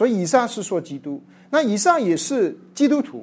[0.00, 3.22] 所以以上是说基督，那以上也是基督徒，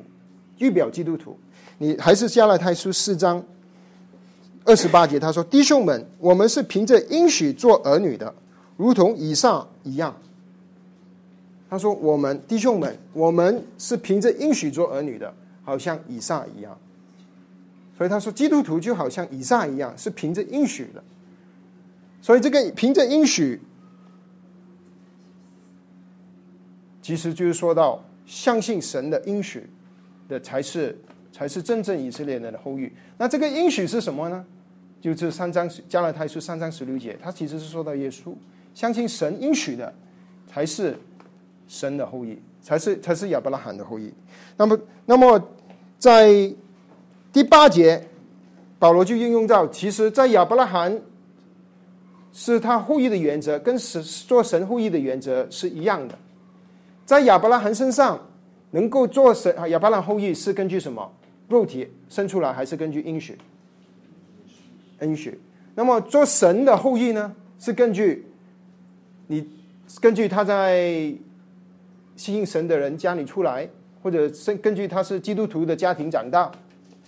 [0.60, 1.36] 预表基督徒。
[1.80, 3.44] 你还是加勒太书四章
[4.64, 8.32] 二十八节，他说：“弟兄们，我们是凭着应许做儿女的，
[8.76, 10.16] 如同以上一样。”
[11.68, 16.78] 他说：“我们弟兄们，我们是凭着应许做儿女的，好像以上一样。”
[17.98, 21.04] 所以他说，基督徒就好像以上一样，是凭着应许的。
[22.22, 23.60] 所以这个凭着应许，
[27.08, 29.66] 其实就是说到相信神的应许
[30.28, 30.94] 的才是
[31.32, 32.92] 才是真正以色列人的后裔。
[33.18, 34.46] 那这个应许是什么呢？
[35.00, 38.34] 就是三章加拉太书三章十六节，他其实是说到耶稣，
[38.76, 39.96] 相信神应许的
[40.52, 40.98] 才是
[41.70, 44.14] 神的后裔，才是才是亚伯拉罕的后裔。
[44.58, 45.42] 那么，那么
[45.98, 46.54] 在
[47.32, 48.06] 第八节，
[48.78, 51.00] 保罗就应用到，其实，在亚伯拉罕
[52.34, 56.20] 是他后裔的原则，跟神做神后裔的原则是一样的。
[57.08, 58.20] 在亚伯拉罕身上，
[58.72, 61.10] 能够做神亚伯拉罕后裔是根据什么？
[61.48, 63.38] 肉体生出来，还是根据应许？
[65.00, 65.40] 恩许，
[65.74, 67.34] 那么做神的后裔呢？
[67.60, 68.26] 是根据
[69.28, 69.50] 你
[70.02, 71.14] 根据他在
[72.18, 73.70] 信神的人家里出来，
[74.04, 76.52] 或者是根据他是基督徒的家庭长大，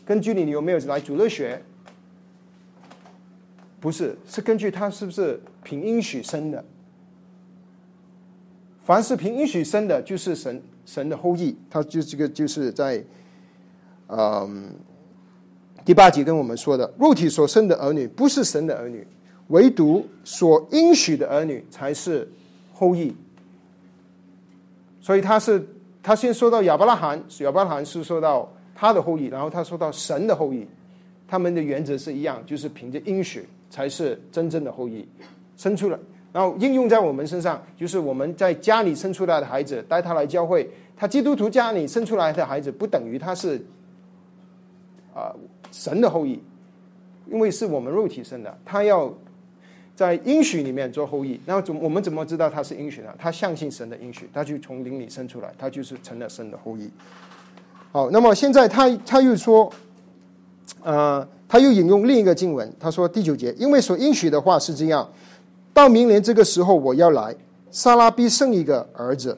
[0.06, 1.62] 根据你有没有来主乐学？
[3.82, 6.64] 不是，是根据他是不是凭应许生的。
[8.90, 11.56] 凡是凭应许生的，就是神神的后裔。
[11.70, 13.04] 他就这个就是在
[14.08, 14.74] 嗯。
[15.86, 19.06] 第八节跟我们说的，肉体所生的儿女不是神的儿女，
[19.50, 22.28] 唯独所应许的儿女才是
[22.74, 23.16] 后裔。
[25.00, 25.68] 所以他是
[26.02, 30.68] 他先说到亚伯拉罕，亚伯拉罕是说到他的后裔，然后他说到神的后裔，
[31.28, 35.08] 他们的原则是一样，就是凭着应许才是真正的后裔
[35.58, 36.00] 生出来，
[36.32, 43.64] 然后应用在我们身上，就是我们在家里生出来的孩子带他来教会，他基督徒家里生出来的孩子不等于他是
[45.14, 45.34] 啊。
[45.72, 46.42] 神的后裔，
[47.30, 49.14] 因为是我们肉体生的，他要
[49.96, 51.40] 在应许里面做后裔。
[51.46, 53.14] 那怎我们怎么知道他是应许呢？
[53.20, 56.90] 他相信神的应许，他就从灵里生出来，他就是成了神的后裔。
[57.92, 59.72] 好，那么现在他他又说，
[60.82, 65.08] 呃，他又引用另一个经文，他说第九节，因为所应许的话是这样：
[65.80, 67.34] 到明年这个时候我要来，
[67.72, 69.38] 撒拉必生一个儿子。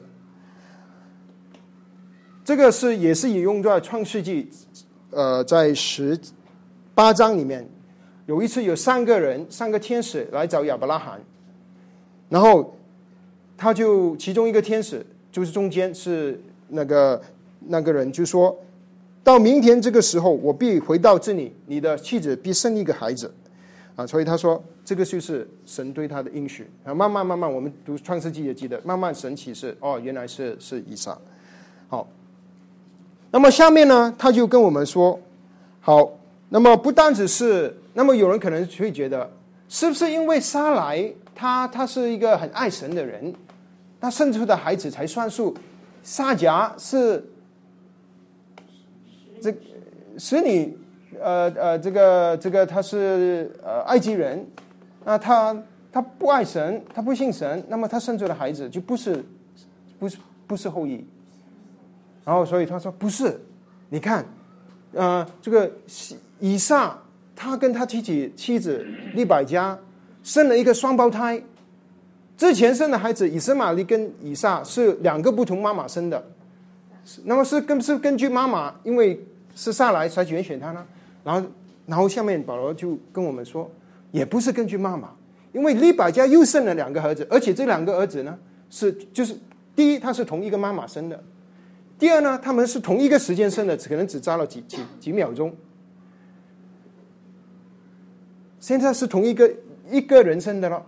[2.44, 4.50] 这个是也是引用在创世纪。
[5.10, 6.18] 呃，在十
[6.96, 7.64] 八章里面，
[8.26, 11.20] 有一次有三个人，三个天使来找亚伯拉罕，
[12.28, 12.74] 然后
[13.56, 17.22] 他就其中一个天使就是中间是那个
[17.60, 18.58] 那个人就说
[19.22, 23.32] 到明天这个时候，我必回到这里，你的妻子必生一个孩子
[23.96, 26.94] 啊，所以他说这个就是神对他的应许啊。
[26.94, 31.16] 慢慢慢慢，我们读创世纪也记得，慢慢神启示哦，原来是是以撒，
[31.88, 32.08] 好。
[33.30, 35.18] 那么下面呢，他就跟我们说
[35.80, 36.18] ：“好，
[36.50, 39.30] 那么不单只是，那么有人可能会觉得，
[39.70, 43.34] 是不是因为沙来他他是一个很爱神的人，
[43.98, 45.56] 他生出的孩子才算数？
[46.02, 47.24] 沙甲是
[49.40, 49.54] 这
[50.18, 50.76] 使你
[51.20, 54.46] 呃呃这个这个他是呃埃及人，
[55.04, 55.56] 那他
[55.92, 59.24] 他不爱神，他不信神，那么他生出的孩子就不是
[59.98, 61.04] 不是不是后裔。”
[62.24, 63.36] 然后，所以他说不是，
[63.88, 64.24] 你看，
[64.92, 65.68] 呃，这个
[66.38, 66.96] 以撒
[67.34, 69.76] 他跟他妻子妻子利百加
[70.22, 71.42] 生了一个双胞胎，
[72.36, 76.24] 之前生的孩子以斯玛利跟以撒是两个不同妈妈生的，
[77.24, 79.20] 那么是根是根据妈妈，因为
[79.56, 80.86] 是撒来才选选他呢。
[81.24, 81.48] 然后，
[81.86, 83.70] 然后下面保罗就跟我们说，
[84.10, 85.10] 也不是根据妈妈，
[85.52, 88.38] 因为利百加又生了两个儿子，而且这两个儿子呢
[88.70, 89.36] 是就是
[89.76, 91.22] 第一他是同一个妈妈生的。
[91.98, 95.54] 第二呢，他们是同一个时间生的，可能只差了几几几秒钟。
[98.58, 99.48] 现在是同一个
[99.90, 100.84] 一个人生的了，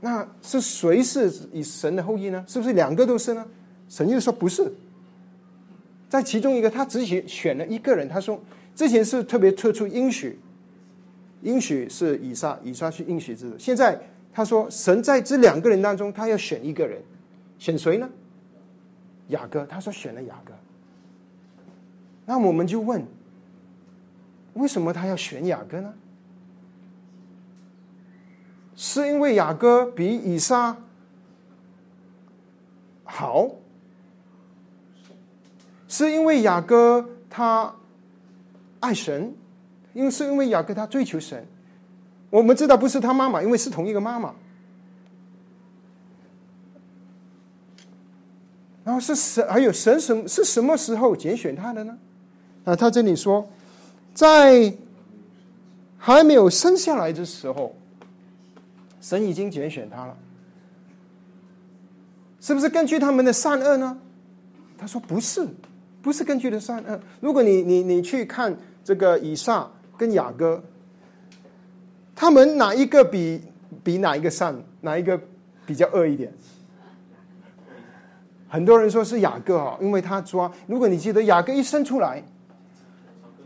[0.00, 2.44] 那是谁是以神的后裔呢？
[2.48, 3.46] 是不是两个都是呢？
[3.88, 4.72] 神又说不是，
[6.08, 8.40] 在其中一个他只选选了一个人，他说
[8.80, 10.38] 之前是特别特殊应许，
[11.42, 13.54] 应许是以撒，以撒是应许之子。
[13.58, 14.00] 现在
[14.32, 16.98] 他说神在这两个人当中，他要选一个人，
[17.58, 18.08] 选谁呢？
[19.28, 20.54] 雅各，他说选了雅各，
[22.24, 23.06] 那我们就问，
[24.54, 25.92] 为什么他要选雅各呢？
[28.74, 30.74] 是因为雅各比以撒
[33.04, 33.50] 好？
[35.86, 37.74] 是因为雅各他
[38.80, 39.34] 爱神？
[39.92, 41.46] 因为是因为雅各他追求神？
[42.30, 44.34] 我们知道不是他妈妈，因为是同一个妈妈。
[48.84, 51.98] 然后是神，还有神什是什么时候拣选他的呢？
[52.64, 53.48] 啊，他这里说，
[54.14, 54.72] 在
[55.98, 57.74] 还没有生下来的时候，
[59.00, 60.16] 神已经拣选他了。
[62.40, 63.98] 是不是根据他们的善恶呢？
[64.78, 65.46] 他说不是，
[66.00, 66.98] 不是根据的善恶。
[67.20, 70.62] 如果你你你去看这个以撒跟雅各，
[72.14, 73.40] 他们哪一个比
[73.82, 75.20] 比哪一个善，哪一个
[75.66, 76.32] 比较恶一点？
[78.48, 80.50] 很多人说是雅各哈，因为他抓。
[80.66, 82.22] 如果你记得雅各一生出来，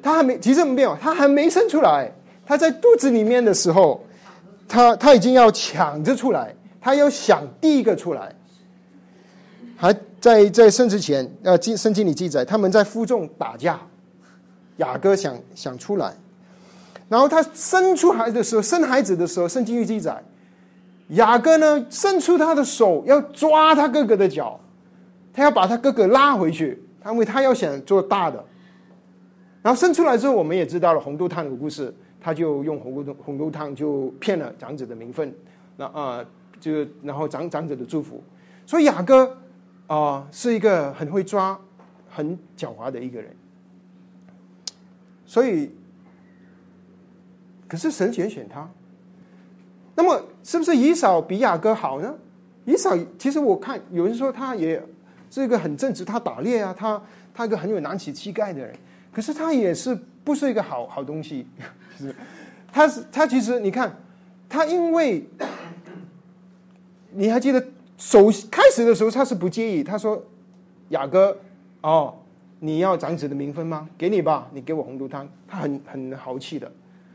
[0.03, 2.11] 他还没，其实没有，他还没生出来，
[2.47, 4.03] 他在肚子里面的时候，
[4.66, 8.35] 他他已经要抢着出来，他要想第一个出来。
[9.76, 13.78] 还在在生之前，呃，经圣经里记载，他们在负重打架，
[14.77, 16.14] 雅各想想出来，
[17.09, 20.22] 然后他生出孩子的时候，生孩子的时候，圣经里记载，
[21.09, 24.61] 雅各呢伸出他的手要抓他哥哥的脚。
[25.37, 28.45] 他要把他哥哥拉回去，他因为他要想做大的，
[29.62, 35.35] 然后生出来之后，我们也知道了红豆汤的故事，他就用红豆红豆汤就骗了长子的名分，
[35.77, 36.25] 那啊
[36.61, 38.22] 就然后长长子的祝福，
[38.64, 39.37] 所以雅各
[39.89, 41.59] 啊是一个很会抓、
[42.09, 43.35] 很狡猾的一个人，
[45.35, 45.68] 所以
[47.66, 48.70] 可是神拣选他，
[49.97, 52.14] 那么是不是以扫比雅各好呢？
[52.66, 54.80] 以扫其实我看有人说他也。
[55.30, 57.03] 是一个很正直，他打猎啊，他
[57.35, 58.72] 他一个很有男子气概的人，
[59.12, 61.45] 可是他也是不是一个好好东西，
[62.72, 63.93] 他是他其实你看，
[64.49, 65.28] 他因为
[67.11, 67.61] 你还记得
[67.99, 70.24] 首开始的时候他是不介意，他说
[70.91, 71.37] 雅哥
[71.80, 72.14] 哦，
[72.61, 73.89] 你要长子的名分吗？
[73.97, 76.71] 给你吧，你给我红豆汤，他很很豪气的，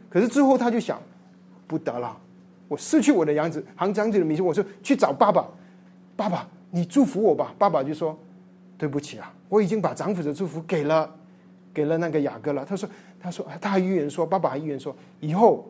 [0.10, 1.02] 可是之后他就想
[1.68, 2.18] 不得了，
[2.68, 5.48] 我失去我的养子，行长子的名分，我说去找爸爸，
[6.16, 6.48] 爸爸。
[6.72, 8.16] 你祝福我吧，爸爸就说
[8.78, 11.12] ：“对不起啊，我已经把长子的祝福给了，
[11.74, 12.88] 给了那个雅各了。”他说
[13.20, 15.68] ：“他说他还预言说，爸爸还预言说，以后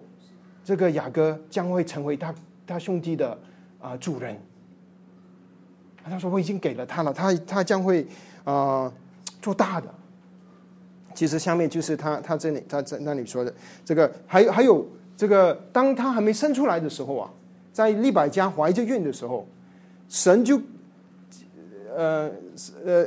[0.61, 2.35] 这个雅各将会成为他
[2.67, 3.39] 他兄弟的
[3.79, 4.37] 啊主人。”
[6.03, 8.05] 他说：“我已经给了他了，他他将会
[8.43, 8.91] 啊
[9.41, 9.87] 做大的。”
[11.15, 14.87] 其实下面就是他他这里他在那里说的这个，还有还有
[15.17, 17.29] 这个，当他还没生出来的时候啊，
[17.73, 19.47] 在利百加怀着孕的时候，
[20.07, 20.61] 神就。
[21.97, 22.31] 呃，
[22.85, 23.05] 呃，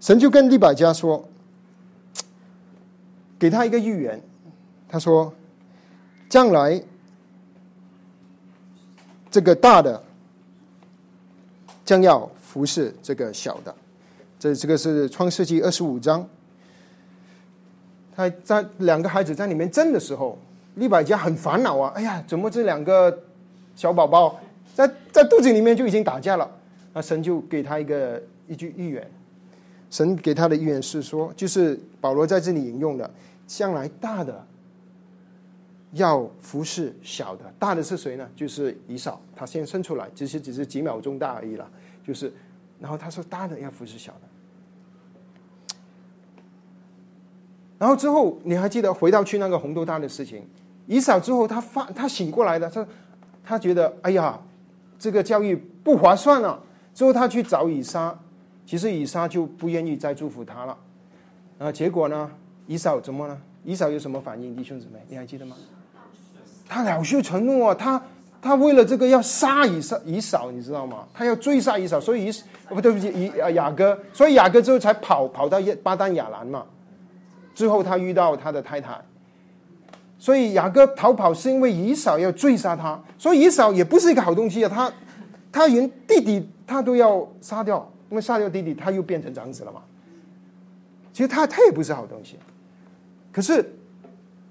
[0.00, 1.26] 神就跟利百加说，
[3.38, 4.20] 给他一个预言，
[4.88, 5.32] 他说，
[6.28, 6.82] 将来
[9.30, 10.02] 这个大的
[11.84, 13.74] 将要服侍这个小的，
[14.44, 16.28] 这这个是创世纪二十五章。
[18.14, 20.38] 他在两个孩子在里面争的时候，
[20.74, 21.90] 利百加很烦恼啊！
[21.96, 23.22] 哎呀，怎么这两个
[23.74, 24.38] 小宝宝
[24.74, 26.50] 在在肚子里面就已经打架了？
[26.92, 29.10] 那神就给他一个一句预言，
[29.88, 33.10] 神给他的预言是说，就是保罗在这里引用的，
[33.46, 34.46] 将来大的
[35.92, 38.28] 要服侍小的，大的是谁呢？
[38.36, 41.66] 就是以扫，他先生出来，只是只是几秒钟大而已了，
[42.06, 42.30] 就是，
[42.78, 44.20] 然后他说大的要服侍小的，
[47.84, 50.42] 然后之后你还记得回到去那个红豆大的事情，
[50.86, 52.86] 以扫之后他发他醒过来的，他
[53.44, 54.40] 他觉得哎呀，
[54.98, 56.58] 这个教育不划算了。
[56.94, 58.18] 之后他去找以撒，
[58.64, 60.74] 其实以撒就不愿意再祝福他了。
[61.58, 62.30] 啊，结果呢，
[62.66, 63.38] 以扫怎么了？
[63.64, 64.56] 以扫有什么反应？
[64.56, 65.54] 弟兄姊妹，你还记得吗？
[66.66, 67.74] 他恼羞成怒啊！
[67.74, 68.02] 他
[68.40, 71.06] 他为了这个要杀以撒，以扫，你知道吗？
[71.12, 72.32] 他要追杀以扫，所以以
[72.70, 76.64] 不对不起，以雅各，所以雅各之后才跑跑到巴丹亚兰嘛。
[77.54, 79.00] 之后他遇到他的太太，
[80.18, 84.68] 所以雅各逃跑是因为以扫要追杀他，所以以扫也不是一个好东西啊！
[84.72, 84.92] 他
[85.52, 86.48] 他连弟弟。
[86.66, 89.82] 他都要杀掉，因为杀掉弟弟，他又变成长子了嘛。
[91.12, 92.38] 其实他他也不是好东西，
[93.30, 93.76] 可是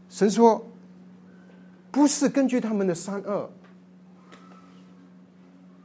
[0.10, 0.64] 神说，
[1.90, 3.50] 不是根据他们的善恶，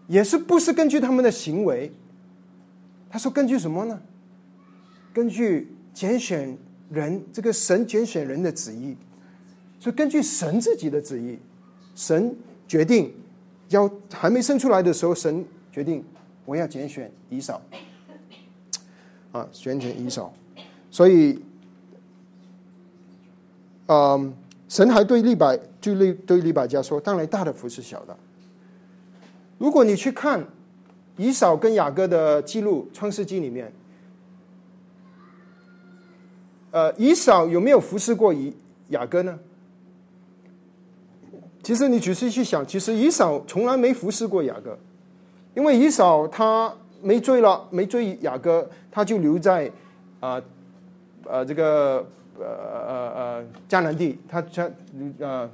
[0.07, 1.91] 也是不是根据他们的行为。
[3.09, 3.99] 他说根据什么呢？
[5.15, 6.59] 根据拣选
[6.91, 8.97] 人，这个神拣选人的旨意，
[9.79, 11.39] 所以根据神自己的旨意，
[11.95, 12.37] 神
[12.67, 13.13] 决定
[13.69, 16.05] 要还没生出来的时候，神决定。
[16.45, 17.61] 我要拣选以扫，
[19.33, 20.33] 啊，选选以扫，
[20.91, 21.39] 所以，
[23.85, 24.35] 嗯，
[24.67, 28.17] 神还对利百就利对利百家说：“当然大的福是小的。”
[29.59, 30.43] 如果你去看
[31.19, 33.71] 以扫跟雅各的记录，《创世纪》里面，
[36.71, 38.55] 呃，以扫有没有服侍过以
[38.89, 39.39] 雅各呢？
[41.63, 44.79] 其实你仔细去想，其实以扫从来没服侍过雅各。
[45.55, 49.71] 因为以扫他没追了，没追雅各，他就留在
[50.21, 50.41] 啊
[51.25, 52.07] 呃这个
[52.39, 54.71] 呃呃呃迦南地，他他
[55.19, 55.51] 呃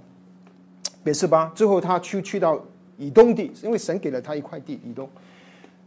[1.02, 2.60] 别是巴之后，他去去到
[2.98, 5.08] 以东地，因为神给了他一块地以东，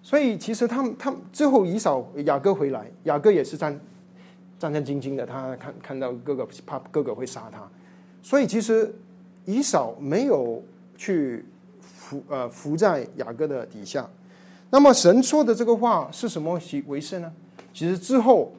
[0.01, 3.77] 所以其实他们他之后以扫雅各回来，雅各也是在
[4.59, 7.67] 战战兢兢的，他看看到哥哥怕哥哥会杀他，
[8.21, 8.93] 所以其实
[9.45, 10.63] 以扫没有
[10.97, 11.45] 去
[11.81, 14.09] 服呃服在雅各的底下。
[14.69, 17.31] 那么神说的这个话是什么为事呢？
[17.73, 18.51] 其实之后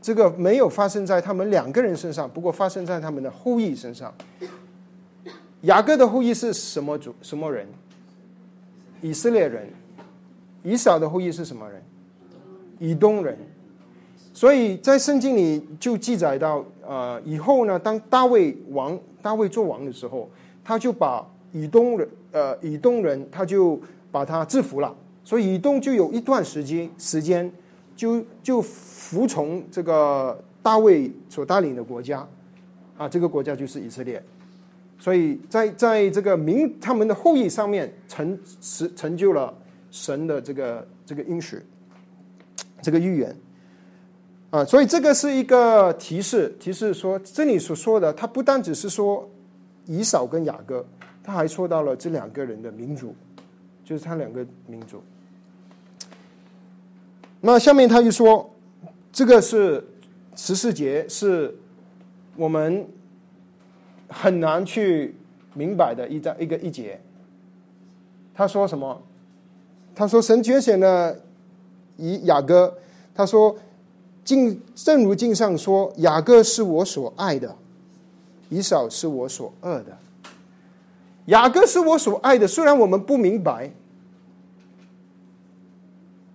[0.00, 4.14] 这个没有发生在他们两个人身上，不过发生在他们的后裔身上。
[5.62, 7.12] 雅各的后裔是什么族？
[7.22, 7.66] 什么人？
[9.00, 9.68] 以色列人。
[10.62, 11.82] 以扫的后裔是什么人？
[12.78, 13.36] 以东人。
[14.38, 20.30] 所以在圣经里就记载到，呃，以后呢，当大卫王大卫做王的时候，
[20.62, 23.80] 他就把以东人，呃，以东人，他就
[24.12, 24.94] 把他制服了。
[25.24, 27.52] 所以以东就有一段时间时间，
[27.96, 32.24] 就就服从这个大卫所带领的国家，
[32.96, 34.22] 啊，这个国家就是以色列。
[35.00, 39.52] 所以在在这个民他们的后裔上面成成成就了
[39.90, 41.58] 神的这个这个应许，
[42.80, 43.36] 这个预言，
[44.50, 49.28] 啊，所以这个是一个提示，提示说这里所说的，他不单只是说
[49.86, 50.86] 以扫跟雅各，
[51.22, 53.14] 他还说到了这两个人的民族，
[53.84, 55.02] 就是他两个民族。
[57.40, 58.50] 那下面他就说，
[59.12, 59.86] 这个是
[60.36, 61.56] 十四节，是
[62.36, 62.86] 我们。
[64.10, 65.14] 很难去
[65.52, 66.98] 明白的一章一个一节。
[68.32, 69.02] 他说什么？
[69.94, 71.14] 他说神拣选了
[71.98, 72.74] 以雅各。
[73.14, 73.54] 他说
[74.28, 77.56] 经正如经上说，雅各是我所爱的，
[78.50, 79.98] 以扫是我所恶的。
[81.24, 83.72] 雅各是我所爱的，虽然我们不明白，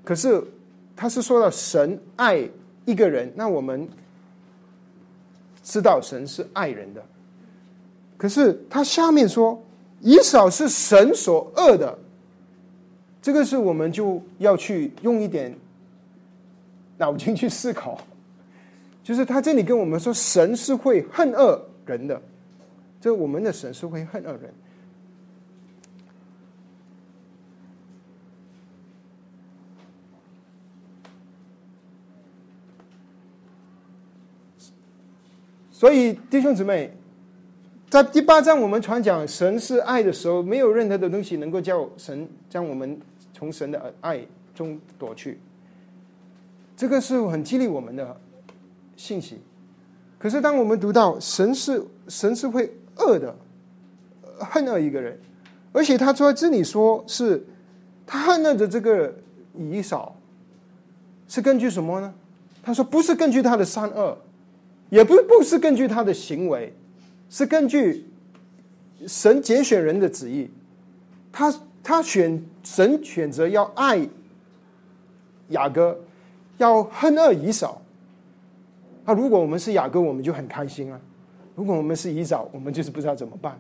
[0.04, 0.44] 可是
[0.96, 2.50] 他是说到神爱
[2.86, 3.88] 一个人，那我们
[5.62, 7.06] 知道神是爱人的。
[8.18, 9.62] 可是他下面说，
[10.02, 11.96] 以扫是神所恶的，
[13.22, 15.56] 这个是我们就要去用一点
[16.98, 18.00] 脑筋去思考，
[19.04, 22.22] 就是他这里跟我们说，神是会恨恶人的，
[23.02, 24.54] 这我们的神是会恨恶人，
[35.72, 36.92] 所以弟兄姊妹。
[37.90, 43.00] 在第八章，我们传讲神是爱的时候，没有任何的东西能够叫神将我们
[43.36, 44.20] 从神的爱
[44.56, 45.40] 中夺去。
[46.76, 48.20] 这个是很激励我们的
[48.96, 49.40] 信息。
[50.18, 53.36] 可是，当我们读到神是神是会恶的，
[54.40, 55.20] 恨恶一个人，
[55.72, 57.46] 而且他在这里说是
[58.06, 59.14] 他恨恶的这个
[59.58, 60.16] 以扫，
[61.28, 62.14] 是根据什么呢？
[62.62, 64.18] 他说不是根据他的善恶，
[64.90, 66.74] 也不不是根据他的行为。
[67.30, 68.06] 是根据
[69.08, 70.50] 神拣选人的旨意，
[71.32, 71.52] 他
[71.82, 74.08] 他选神选择要爱
[75.50, 76.00] 雅各，
[76.58, 77.82] 要恨恶以扫。
[79.06, 80.98] 那如果我们是雅各，我们就很开心啊；
[81.56, 83.58] 如果我们是以扫，我们就是不知道怎么办。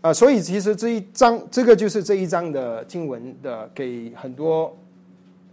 [0.00, 4.76] 啊，所以其实这一章，这个就是这一章的经文的给很多。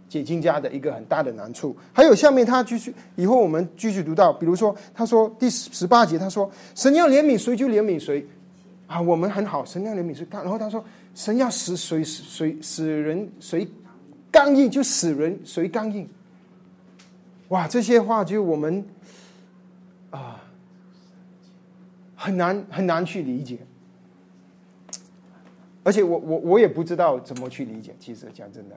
[0.08, 8.26] 解经家的一个很大的难处，还有下面他继续，以后我们继续读到，比如说他说第十八节，他说神要怜悯谁就怜悯谁，
[8.86, 10.82] 啊，我们很好，神要怜悯谁，然后他说
[11.14, 13.68] 神要使谁谁使人谁
[14.30, 16.08] 刚硬就死人谁刚硬，
[17.48, 18.84] 哇，这些话就我们
[20.10, 20.42] 啊
[22.14, 23.58] 很难很难去理解，
[25.82, 28.76] 而且我我我也不知道怎么去理解，其实讲真的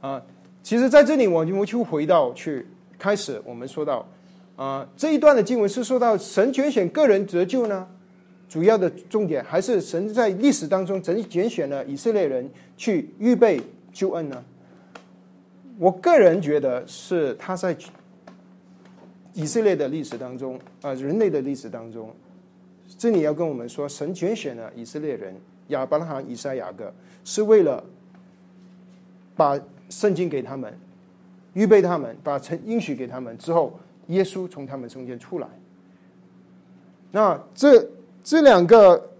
[0.00, 0.22] 啊。
[0.60, 2.66] 其实，在这里，我们就回到去
[2.98, 4.06] 开始，我们说到
[4.56, 7.88] 啊，这一段的经文是说到神拣选个人得救呢，
[8.48, 13.58] 主要的重点还是神在历史当中怎拣选了以色列人去预备
[13.92, 14.44] 救恩呢？
[15.78, 17.76] 我个人觉得是他在
[19.32, 22.14] 以色列的历史当中啊，人类的历史当中，
[22.98, 25.34] 这里要跟我们说，神拣选了以色列人
[25.68, 26.92] 亚伯拉罕、以撒、雅各，
[27.24, 27.82] 是为了
[29.36, 29.58] 把。
[29.90, 30.78] 圣经给他们，
[31.54, 33.72] 预备他们，把成应许给他们之后，
[34.08, 35.48] 耶稣从他们中间出来。
[37.10, 37.88] 那这
[38.22, 39.10] 这两个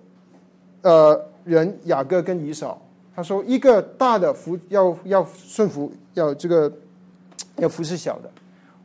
[0.82, 2.82] 呃人，雅各跟以扫，
[3.18, 6.72] 他说一个大的服要要顺服，要这个
[7.56, 8.30] 要服侍小的。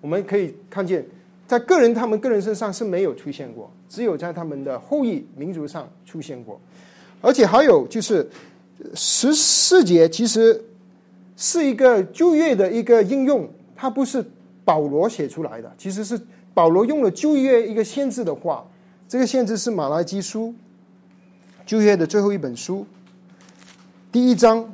[0.01, 1.05] 我们可以看见，
[1.45, 6.59] 在个人他们个人身上是没有出现过，只有在他们的后裔民族上出现过。
[7.21, 8.27] 而且还有就是
[8.95, 10.59] 十四节，其实。
[11.35, 14.23] 是一个旧约的一个应用，它不是
[14.63, 16.19] 保罗写出来的，其实是
[16.53, 18.63] 保罗用了旧约一个限制的话，
[19.09, 20.53] 这个限制是马拉基书，
[21.65, 22.85] 旧约的最后一本书，
[24.13, 24.71] 第一章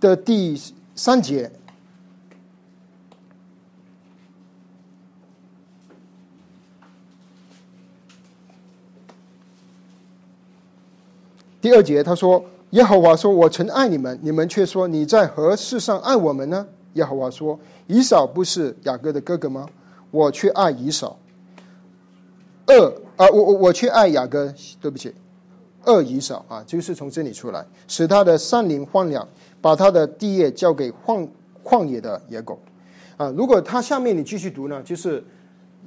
[0.00, 0.58] 的第
[0.94, 1.52] 三节，
[11.60, 19.68] 第二节他说：“耶和华说，我曾爱你们，你们却说你在何事上爱我们呢？”耶和华说：“以扫不是雅各的哥哥吗？
[20.10, 21.18] 我却爱以扫。
[22.64, 22.88] 二
[23.18, 25.14] 啊，我我我却爱雅各，对不起，
[25.84, 29.26] 二以扫啊，就是从这里出来，使他的山林荒凉，
[29.60, 31.26] 把他的地业交给荒
[31.62, 32.58] 旷野的野狗。
[33.16, 35.22] 啊，如果他下面你继续读呢，就是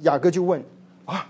[0.00, 0.62] 雅各就问
[1.04, 1.28] 啊，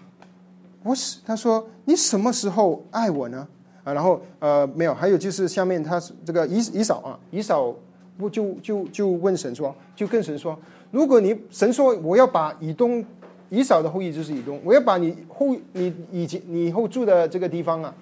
[0.82, 3.46] 我是他说你什么时候爱我呢？
[3.84, 7.74] 啊，然后呃没有，还有就是下面他这个以以扫啊，以扫。
[8.16, 10.56] 不就就就问神说，就跟神说，
[10.92, 13.04] 如果你神说我要把以东
[13.50, 17.92] 以扫的后裔就是以东，我要把你后你以前你以后住的这个地方啊，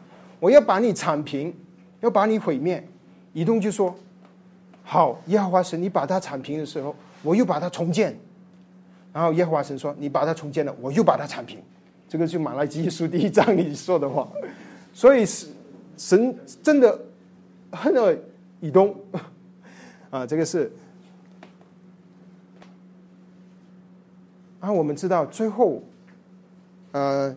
[0.42, 1.54] 我要把你铲平，
[2.00, 2.84] 要把你毁灭。
[3.32, 3.94] 以东就说
[4.82, 8.18] 好，耶和华神，你把它铲平的时候，我又把它重建。
[9.12, 11.62] 然后耶和华神说，你把它重建了，我又把它铲平。
[12.08, 14.28] 这个就马来基书第一章里说的话。
[14.92, 15.24] 所以
[15.96, 17.00] 神真的
[17.70, 18.12] 恨了
[18.58, 18.92] 以东。
[20.10, 20.72] 啊，这个是
[24.58, 25.80] 啊，我们知道最后，
[26.90, 27.32] 呃，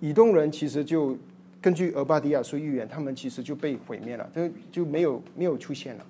[0.00, 1.14] 以东人其实就
[1.62, 6.04] 根据俄巴迪亚说预言，他们其实就被毁灭了，就就没有没有出现了。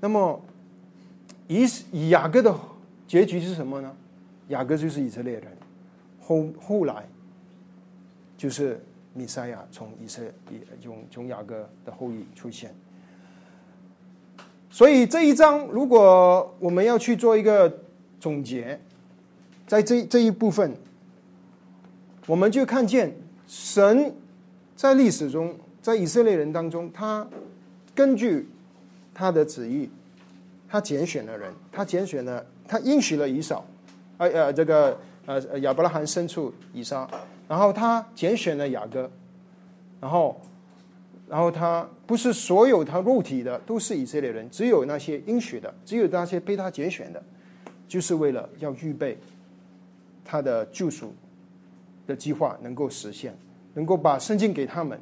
[0.00, 0.40] 那么
[1.48, 2.56] 以以雅各的
[3.08, 3.94] 结局是什么呢？
[4.48, 5.44] 雅各就是以色列人，
[6.20, 7.04] 后后来
[8.36, 8.80] 就是
[9.12, 12.72] 米赛亚从以色以从从雅各的后裔出现。
[14.70, 17.80] 所以这一章，如果我们要去做一个
[18.20, 18.78] 总结，
[19.66, 20.76] 在这这一部分，
[22.26, 24.14] 我们就看见神
[24.76, 27.26] 在历史中，在以色列人当中，他
[27.94, 28.48] 根据
[29.12, 29.88] 他的旨意，
[30.68, 33.64] 他拣选了人，他拣选了，他应许了以扫，
[34.18, 37.08] 呃呃，这个呃亚伯拉罕生出以撒，
[37.48, 39.10] 然后他拣选了雅各，
[40.00, 40.40] 然后。
[41.26, 47.22] 然后他不是所有他肉体的都是以色列人，只有那些应许的，只有那些被他拣选的，
[47.88, 49.18] 就是为了要预备
[50.22, 51.14] 他的救赎
[52.06, 53.34] 的计划能够实现，
[53.74, 54.98] 能够把圣经给他们，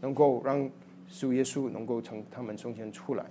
[0.00, 0.70] 能够让
[1.08, 3.24] 主耶稣能够从他们中间出来。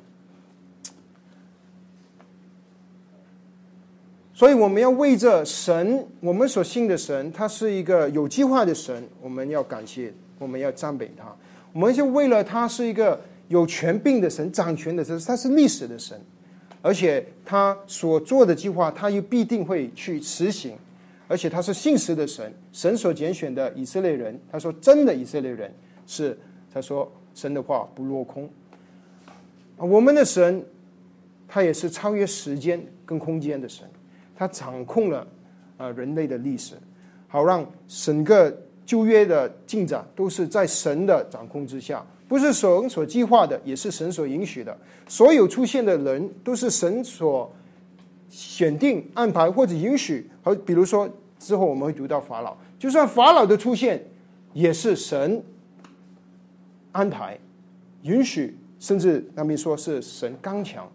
[4.34, 11.26] 所以我们要为着神，我们所信的神，他是一个有计划的神，我们要感谢，我们要赞美他。
[11.74, 13.20] 我们就为了他是一个
[13.50, 16.18] 有权柄的神，掌权的神，他是历史的神，
[16.82, 20.78] 而且他所做的计划，他又必定会去实行，
[21.30, 25.74] 而且他是信实的神，神所拣选的以色列人，他说真的以色列人
[26.06, 26.38] 是，
[26.74, 28.50] 他说神的话不落空。
[29.78, 30.66] 我们的神，
[31.48, 33.88] 他也是超越时间跟空间的神，
[34.36, 35.26] 他掌控了
[35.78, 36.76] 啊人类的历史，
[37.28, 38.54] 好让整个。
[38.90, 44.76] 旧约的进展都是在神的掌控之下，不是神所计划的，也是神所允许的。
[45.08, 47.54] 所有出现的人都是神所
[48.32, 50.28] 选定、安排或者允许。
[50.42, 51.08] 和比如说
[51.40, 54.06] 之后我们会读到法老，就算法老的出现，
[54.54, 55.42] 也是神
[56.92, 57.40] 安排、
[58.04, 60.88] 允许，甚至那边说是神刚强，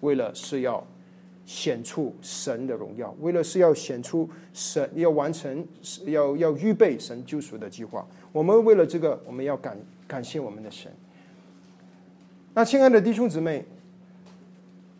[0.00, 0.84] 为了是要。
[1.44, 5.66] 显出神的荣耀，为了是要显出神要完成，
[6.06, 8.06] 要要预备神救赎的计划。
[8.30, 9.76] 我们为了这个，我们要感
[10.06, 10.90] 感谢我们的神。
[12.54, 13.66] 那亲爱的弟兄姊妹，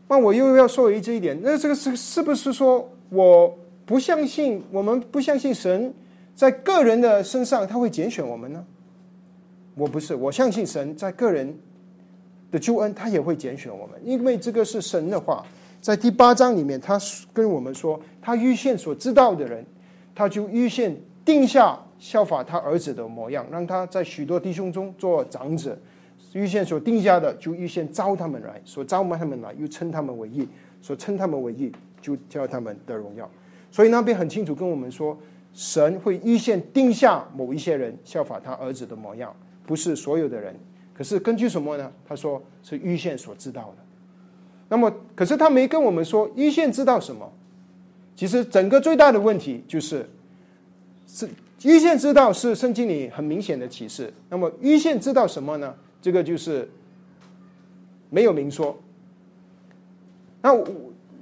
[0.09, 4.63] 那我又要说一这一点，那这个是是不是说我不相信？
[4.71, 5.93] 我们不相信神
[6.35, 8.65] 在个人的身上他会拣选我们呢？
[9.75, 11.59] 我不是，我相信神在个人
[12.51, 15.45] 的救恩，他也会拣选我们，因为这个是神的话。
[15.81, 16.97] 在第八章里面，他
[17.33, 19.67] 跟我们说，他预先所知道的人，
[20.15, 25.77] 他就预先定下效法他儿子的模样，让他在许多弟兄中做长者。
[26.35, 30.49] 预先所定下的，就预先招他们来，所招他们来，又称他们为义，
[30.81, 33.29] 所称他们为义，就叫他们的荣耀。
[33.73, 35.19] 所以那边很清楚跟我们说，
[35.53, 39.35] 神会预先定下某一些人效法他儿子的模样，
[39.67, 40.55] 不是所有的人。
[40.95, 41.91] 可是根据什么呢？
[42.07, 43.83] 他说是预先所知道的。
[44.69, 47.33] 那么，可是他没跟我们说预先知道什么。
[48.15, 50.09] 其实整个最大的问题就是，
[51.07, 51.29] 是
[51.63, 54.13] 预先知道是圣经里很明显的启示。
[54.29, 55.75] 那么预先知道什么呢？
[56.03, 56.69] 这个就是
[58.11, 58.79] 没有明说。
[60.43, 60.53] 那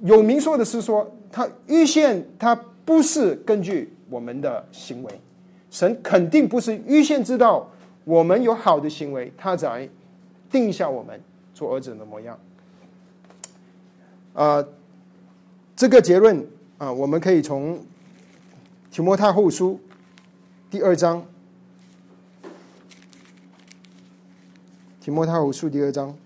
[0.03, 2.55] 有明说的是说，他预先他
[2.85, 5.20] 不是根据我们的行为，
[5.70, 7.70] 神肯定不是预先知道
[8.05, 9.89] 我们有好的行为，他才
[10.51, 11.20] 定下我们
[11.55, 12.39] 做儿子的模样。
[14.35, 14.64] 啊，
[15.76, 16.45] 这个结论
[16.78, 17.78] 啊，我们可以从
[18.91, 19.78] 提摩太后书
[20.70, 21.24] 第二章
[25.01, 26.16] 提摩太后书第二章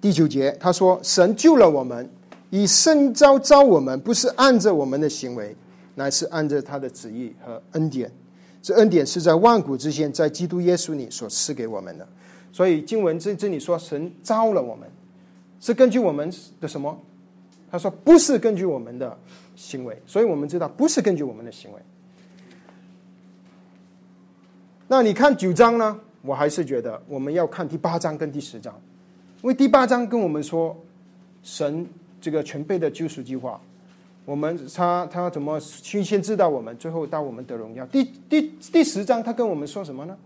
[0.00, 2.08] 第九节，他说：“神救了我们，
[2.50, 5.56] 以圣召召我们，不是按着我们的行为，
[5.96, 8.10] 乃是按着他的旨意和恩典。
[8.62, 12.06] 这恩典是在万古之前，在基督耶稣里所赐给我们的。
[12.52, 14.88] 所以经文这这里说，神招了我们，
[15.60, 16.96] 是根据我们的什么？
[17.70, 19.18] 他说不是根据我们的
[19.56, 21.80] 行为，所以我们知道不是根据我们的行为。
[24.86, 26.00] 那你看九章呢？
[26.22, 28.74] 我还是觉得我们要看第八章跟第十章。”
[29.40, 30.76] 因为第八章跟我们说，
[31.44, 31.86] 神
[32.20, 33.60] 这个全备的救赎计划，
[34.24, 37.86] 我们他他怎么先先知道我们，最后到我们得荣耀。
[37.86, 40.16] 第第第十章他跟我们说什么呢？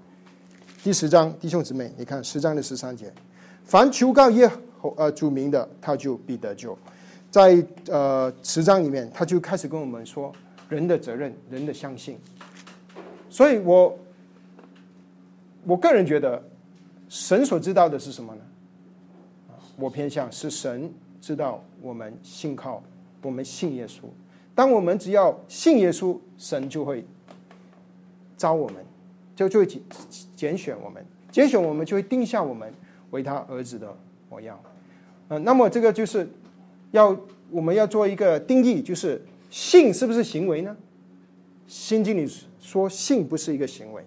[0.82, 3.12] 第十章弟兄姊妹，你看十章的十三节，
[3.64, 4.50] 凡求告耶
[4.80, 6.76] 和呃主名的，他就必得救。
[7.30, 10.32] 在呃十章里面，他就开始跟我们说
[10.70, 12.18] 人的责任，人的相信。
[13.28, 13.98] 所以我
[15.64, 16.42] 我个人觉得，
[17.10, 18.40] 神所知道的是什么呢？
[19.76, 22.82] 我偏向是神知道我们信靠，
[23.22, 24.02] 我们信耶稣。
[24.54, 27.04] 当我们只要信耶稣，神就会
[28.36, 28.84] 招我们，
[29.34, 29.80] 就就会拣
[30.36, 32.70] 拣选我们，拣选我们就会定下我们
[33.10, 33.96] 为他儿子的
[34.28, 34.60] 模样。
[35.28, 36.28] 嗯，那么这个就是
[36.90, 37.16] 要
[37.50, 40.76] 我们要做一个定义，就是信是不是行为呢？
[41.66, 44.04] 新经里说信不是一个行为，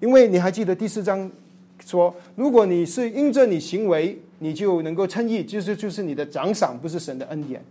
[0.00, 1.30] 因为你还记得第四章
[1.78, 4.20] 说，如果你是因着你行为。
[4.38, 7.62] 你就能够称义，就是就是你的奖赏，不是神的恩典。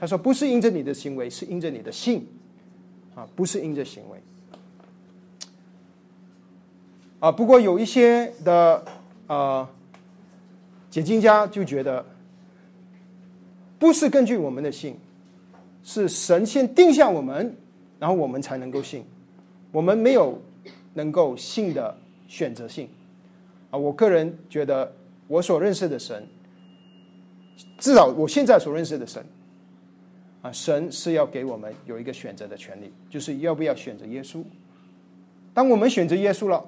[0.00, 2.26] 他说，不是因着你的行为，是因着你的信，
[3.14, 4.18] 啊，不是因着行为。
[7.20, 8.84] 啊，不过有一些的
[9.26, 9.68] 呃
[10.88, 12.04] 解经家就觉得，
[13.78, 14.96] 不是根据我们的信，
[15.82, 17.54] 是神先定下我们，
[17.98, 19.04] 然后我们才能够信，
[19.72, 20.40] 我们没有
[20.94, 21.96] 能够信的
[22.28, 22.88] 选择性。
[23.70, 24.92] 啊，我个人觉得。
[25.28, 26.26] 我所认识的神，
[27.78, 29.22] 至少我现在所认识的神，
[30.40, 34.42] 啊，神是要给我们有一个选择的权利，就是要不要选择耶稣。
[35.52, 36.64] 当我们选择耶稣了，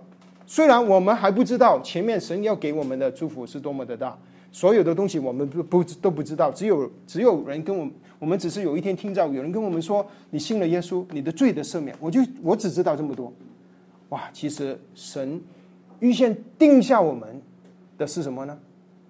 [0.46, 4.18] 虽然我们还不知道前面神要给我们的祝福是多么的大，
[4.52, 7.88] 所有的东西我们不不都不知道，只有只有人跟我，
[8.18, 13.32] 我们只是有一天听到有人跟我们说，你信了耶稣，你的罪的赦免，我就我只知道这么多。
[14.10, 15.40] 哇，其实神
[16.00, 17.40] 预先定下我们。
[18.00, 18.58] 的是什么呢？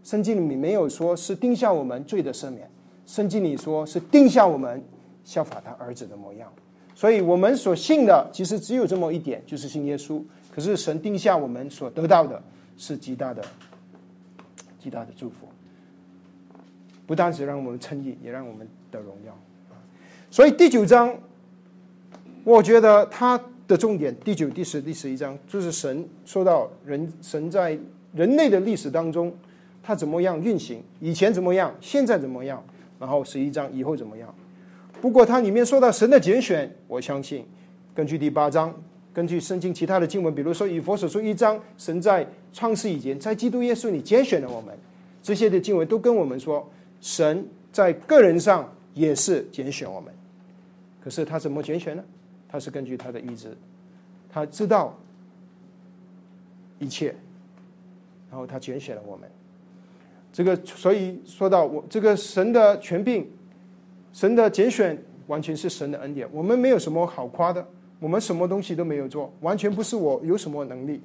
[0.02, 2.68] 圣经里面没有说是定下我们罪的赦免，
[3.06, 4.82] 圣经里说是定下我们
[5.22, 6.52] 效法他儿子的模样。
[6.94, 10.20] 所以我们所信的其实只有这么一点，就是信耶稣。
[10.52, 12.42] 可是神定下我们所得到的
[12.76, 13.40] 是极大的、
[14.82, 15.46] 极大的祝福，
[17.06, 19.38] 不单只让我们称义，也让我们得荣耀。
[20.30, 21.14] 所以第九章，
[22.42, 27.78] 我觉得它的重点，第九、第十、第十一章，就是神说到人，神在。
[28.14, 29.32] 人类的历史当中，
[29.82, 30.82] 它怎么样运行？
[31.00, 31.74] 以前怎么样？
[31.80, 32.62] 现在怎么样？
[32.98, 34.34] 然后十一章以后怎么样？
[35.00, 37.46] 不过它里面说到神的拣选，我相信
[37.94, 38.74] 根据第八章，
[39.14, 44.76] 根据圣经其他的经文，比如说以佛所说一章，神在创世以前，在基督耶稣里拣选了我们，
[45.22, 46.68] 这些的经文都跟我们说，
[47.00, 50.12] 神在个人上也是拣选我们。
[51.02, 52.04] 可是他怎么拣选呢？
[52.46, 53.56] 他是根据他的意志，
[54.28, 54.98] 他知道
[56.78, 57.14] 一切。
[58.30, 59.28] 然后他拣选了我们，
[60.32, 63.28] 这个所以说到我这个神的权柄，
[64.12, 67.66] 神的拣选完全是神的恩典，我们没有什么好夸的，
[67.98, 71.02] 我们什么东西都没有做，完全不是我有什么能力，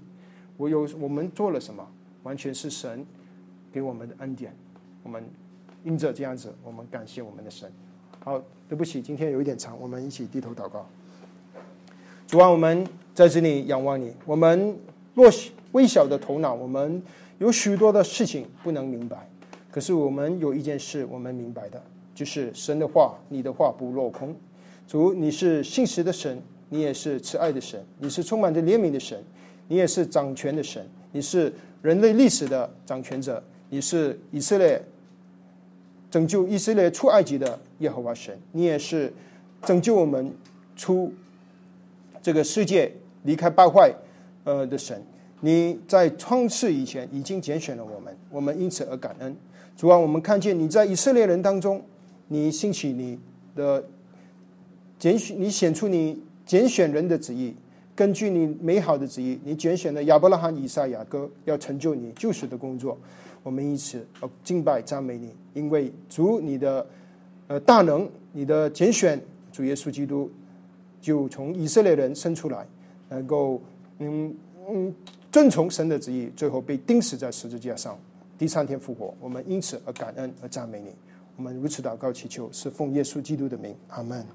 [0.57, 1.85] 我有我们做了什么，
[2.23, 3.05] 完全是神
[3.73, 4.55] 给我们的恩典，
[5.03, 5.23] 我们
[5.83, 7.71] 因着这样子，我们感谢我们的神。
[8.23, 10.87] 好，对不起，今天有一点长，我们一起低头祷告。
[12.27, 14.75] 主啊，我们在这里仰望你，我们
[15.15, 15.31] 若。
[15.71, 17.03] 微小的头脑，我们
[17.37, 19.27] 有许多的事情不能明白。
[19.69, 24.33] 可是我们有一件事我们明白的，就是神的话，你的话不落空。
[24.87, 29.21] 主，你是信实的神，你也是慈爱的神，你是充满着怜悯的神，
[29.67, 34.81] 你也是掌权的神，你是人类历史的掌权者，你是以色列
[36.09, 39.11] 拯救以色列出埃及的耶和华神，你也是
[39.63, 40.33] 拯救我们
[40.77, 41.13] 出
[42.21, 42.93] 这个世界
[43.23, 43.93] 离开败坏
[44.45, 45.03] 呃的神。
[45.41, 49.35] 你在创世以前已经拣选了我们，我们因此而感恩。
[49.75, 51.83] 主啊，我们看见你在以色列人当中，
[52.29, 53.19] 你兴起你
[53.53, 53.83] 的
[54.97, 57.53] 拣选，你显出你拣选人的旨意，
[57.93, 62.97] 根据你美好的旨意，你拣选了亚伯拉罕、以撒、雅各，要成就你救赎的工作。
[63.43, 66.87] 我们因此而敬拜赞美你，因为主你的
[67.47, 69.21] 呃大能，你的拣选，
[69.51, 70.31] 主耶稣基督
[71.01, 72.65] 就从以色列人生出来，
[73.09, 73.61] 能够
[73.99, 74.35] 嗯
[74.69, 74.93] 嗯
[75.31, 77.97] 遵从神的旨意，最后被钉死在十字架上，
[78.37, 79.13] 第三天复活。
[79.19, 80.89] 我们因此而感恩而赞美你。
[81.37, 84.25] 我们如此祷告祈求，是奉耶稣基督的名，阿门。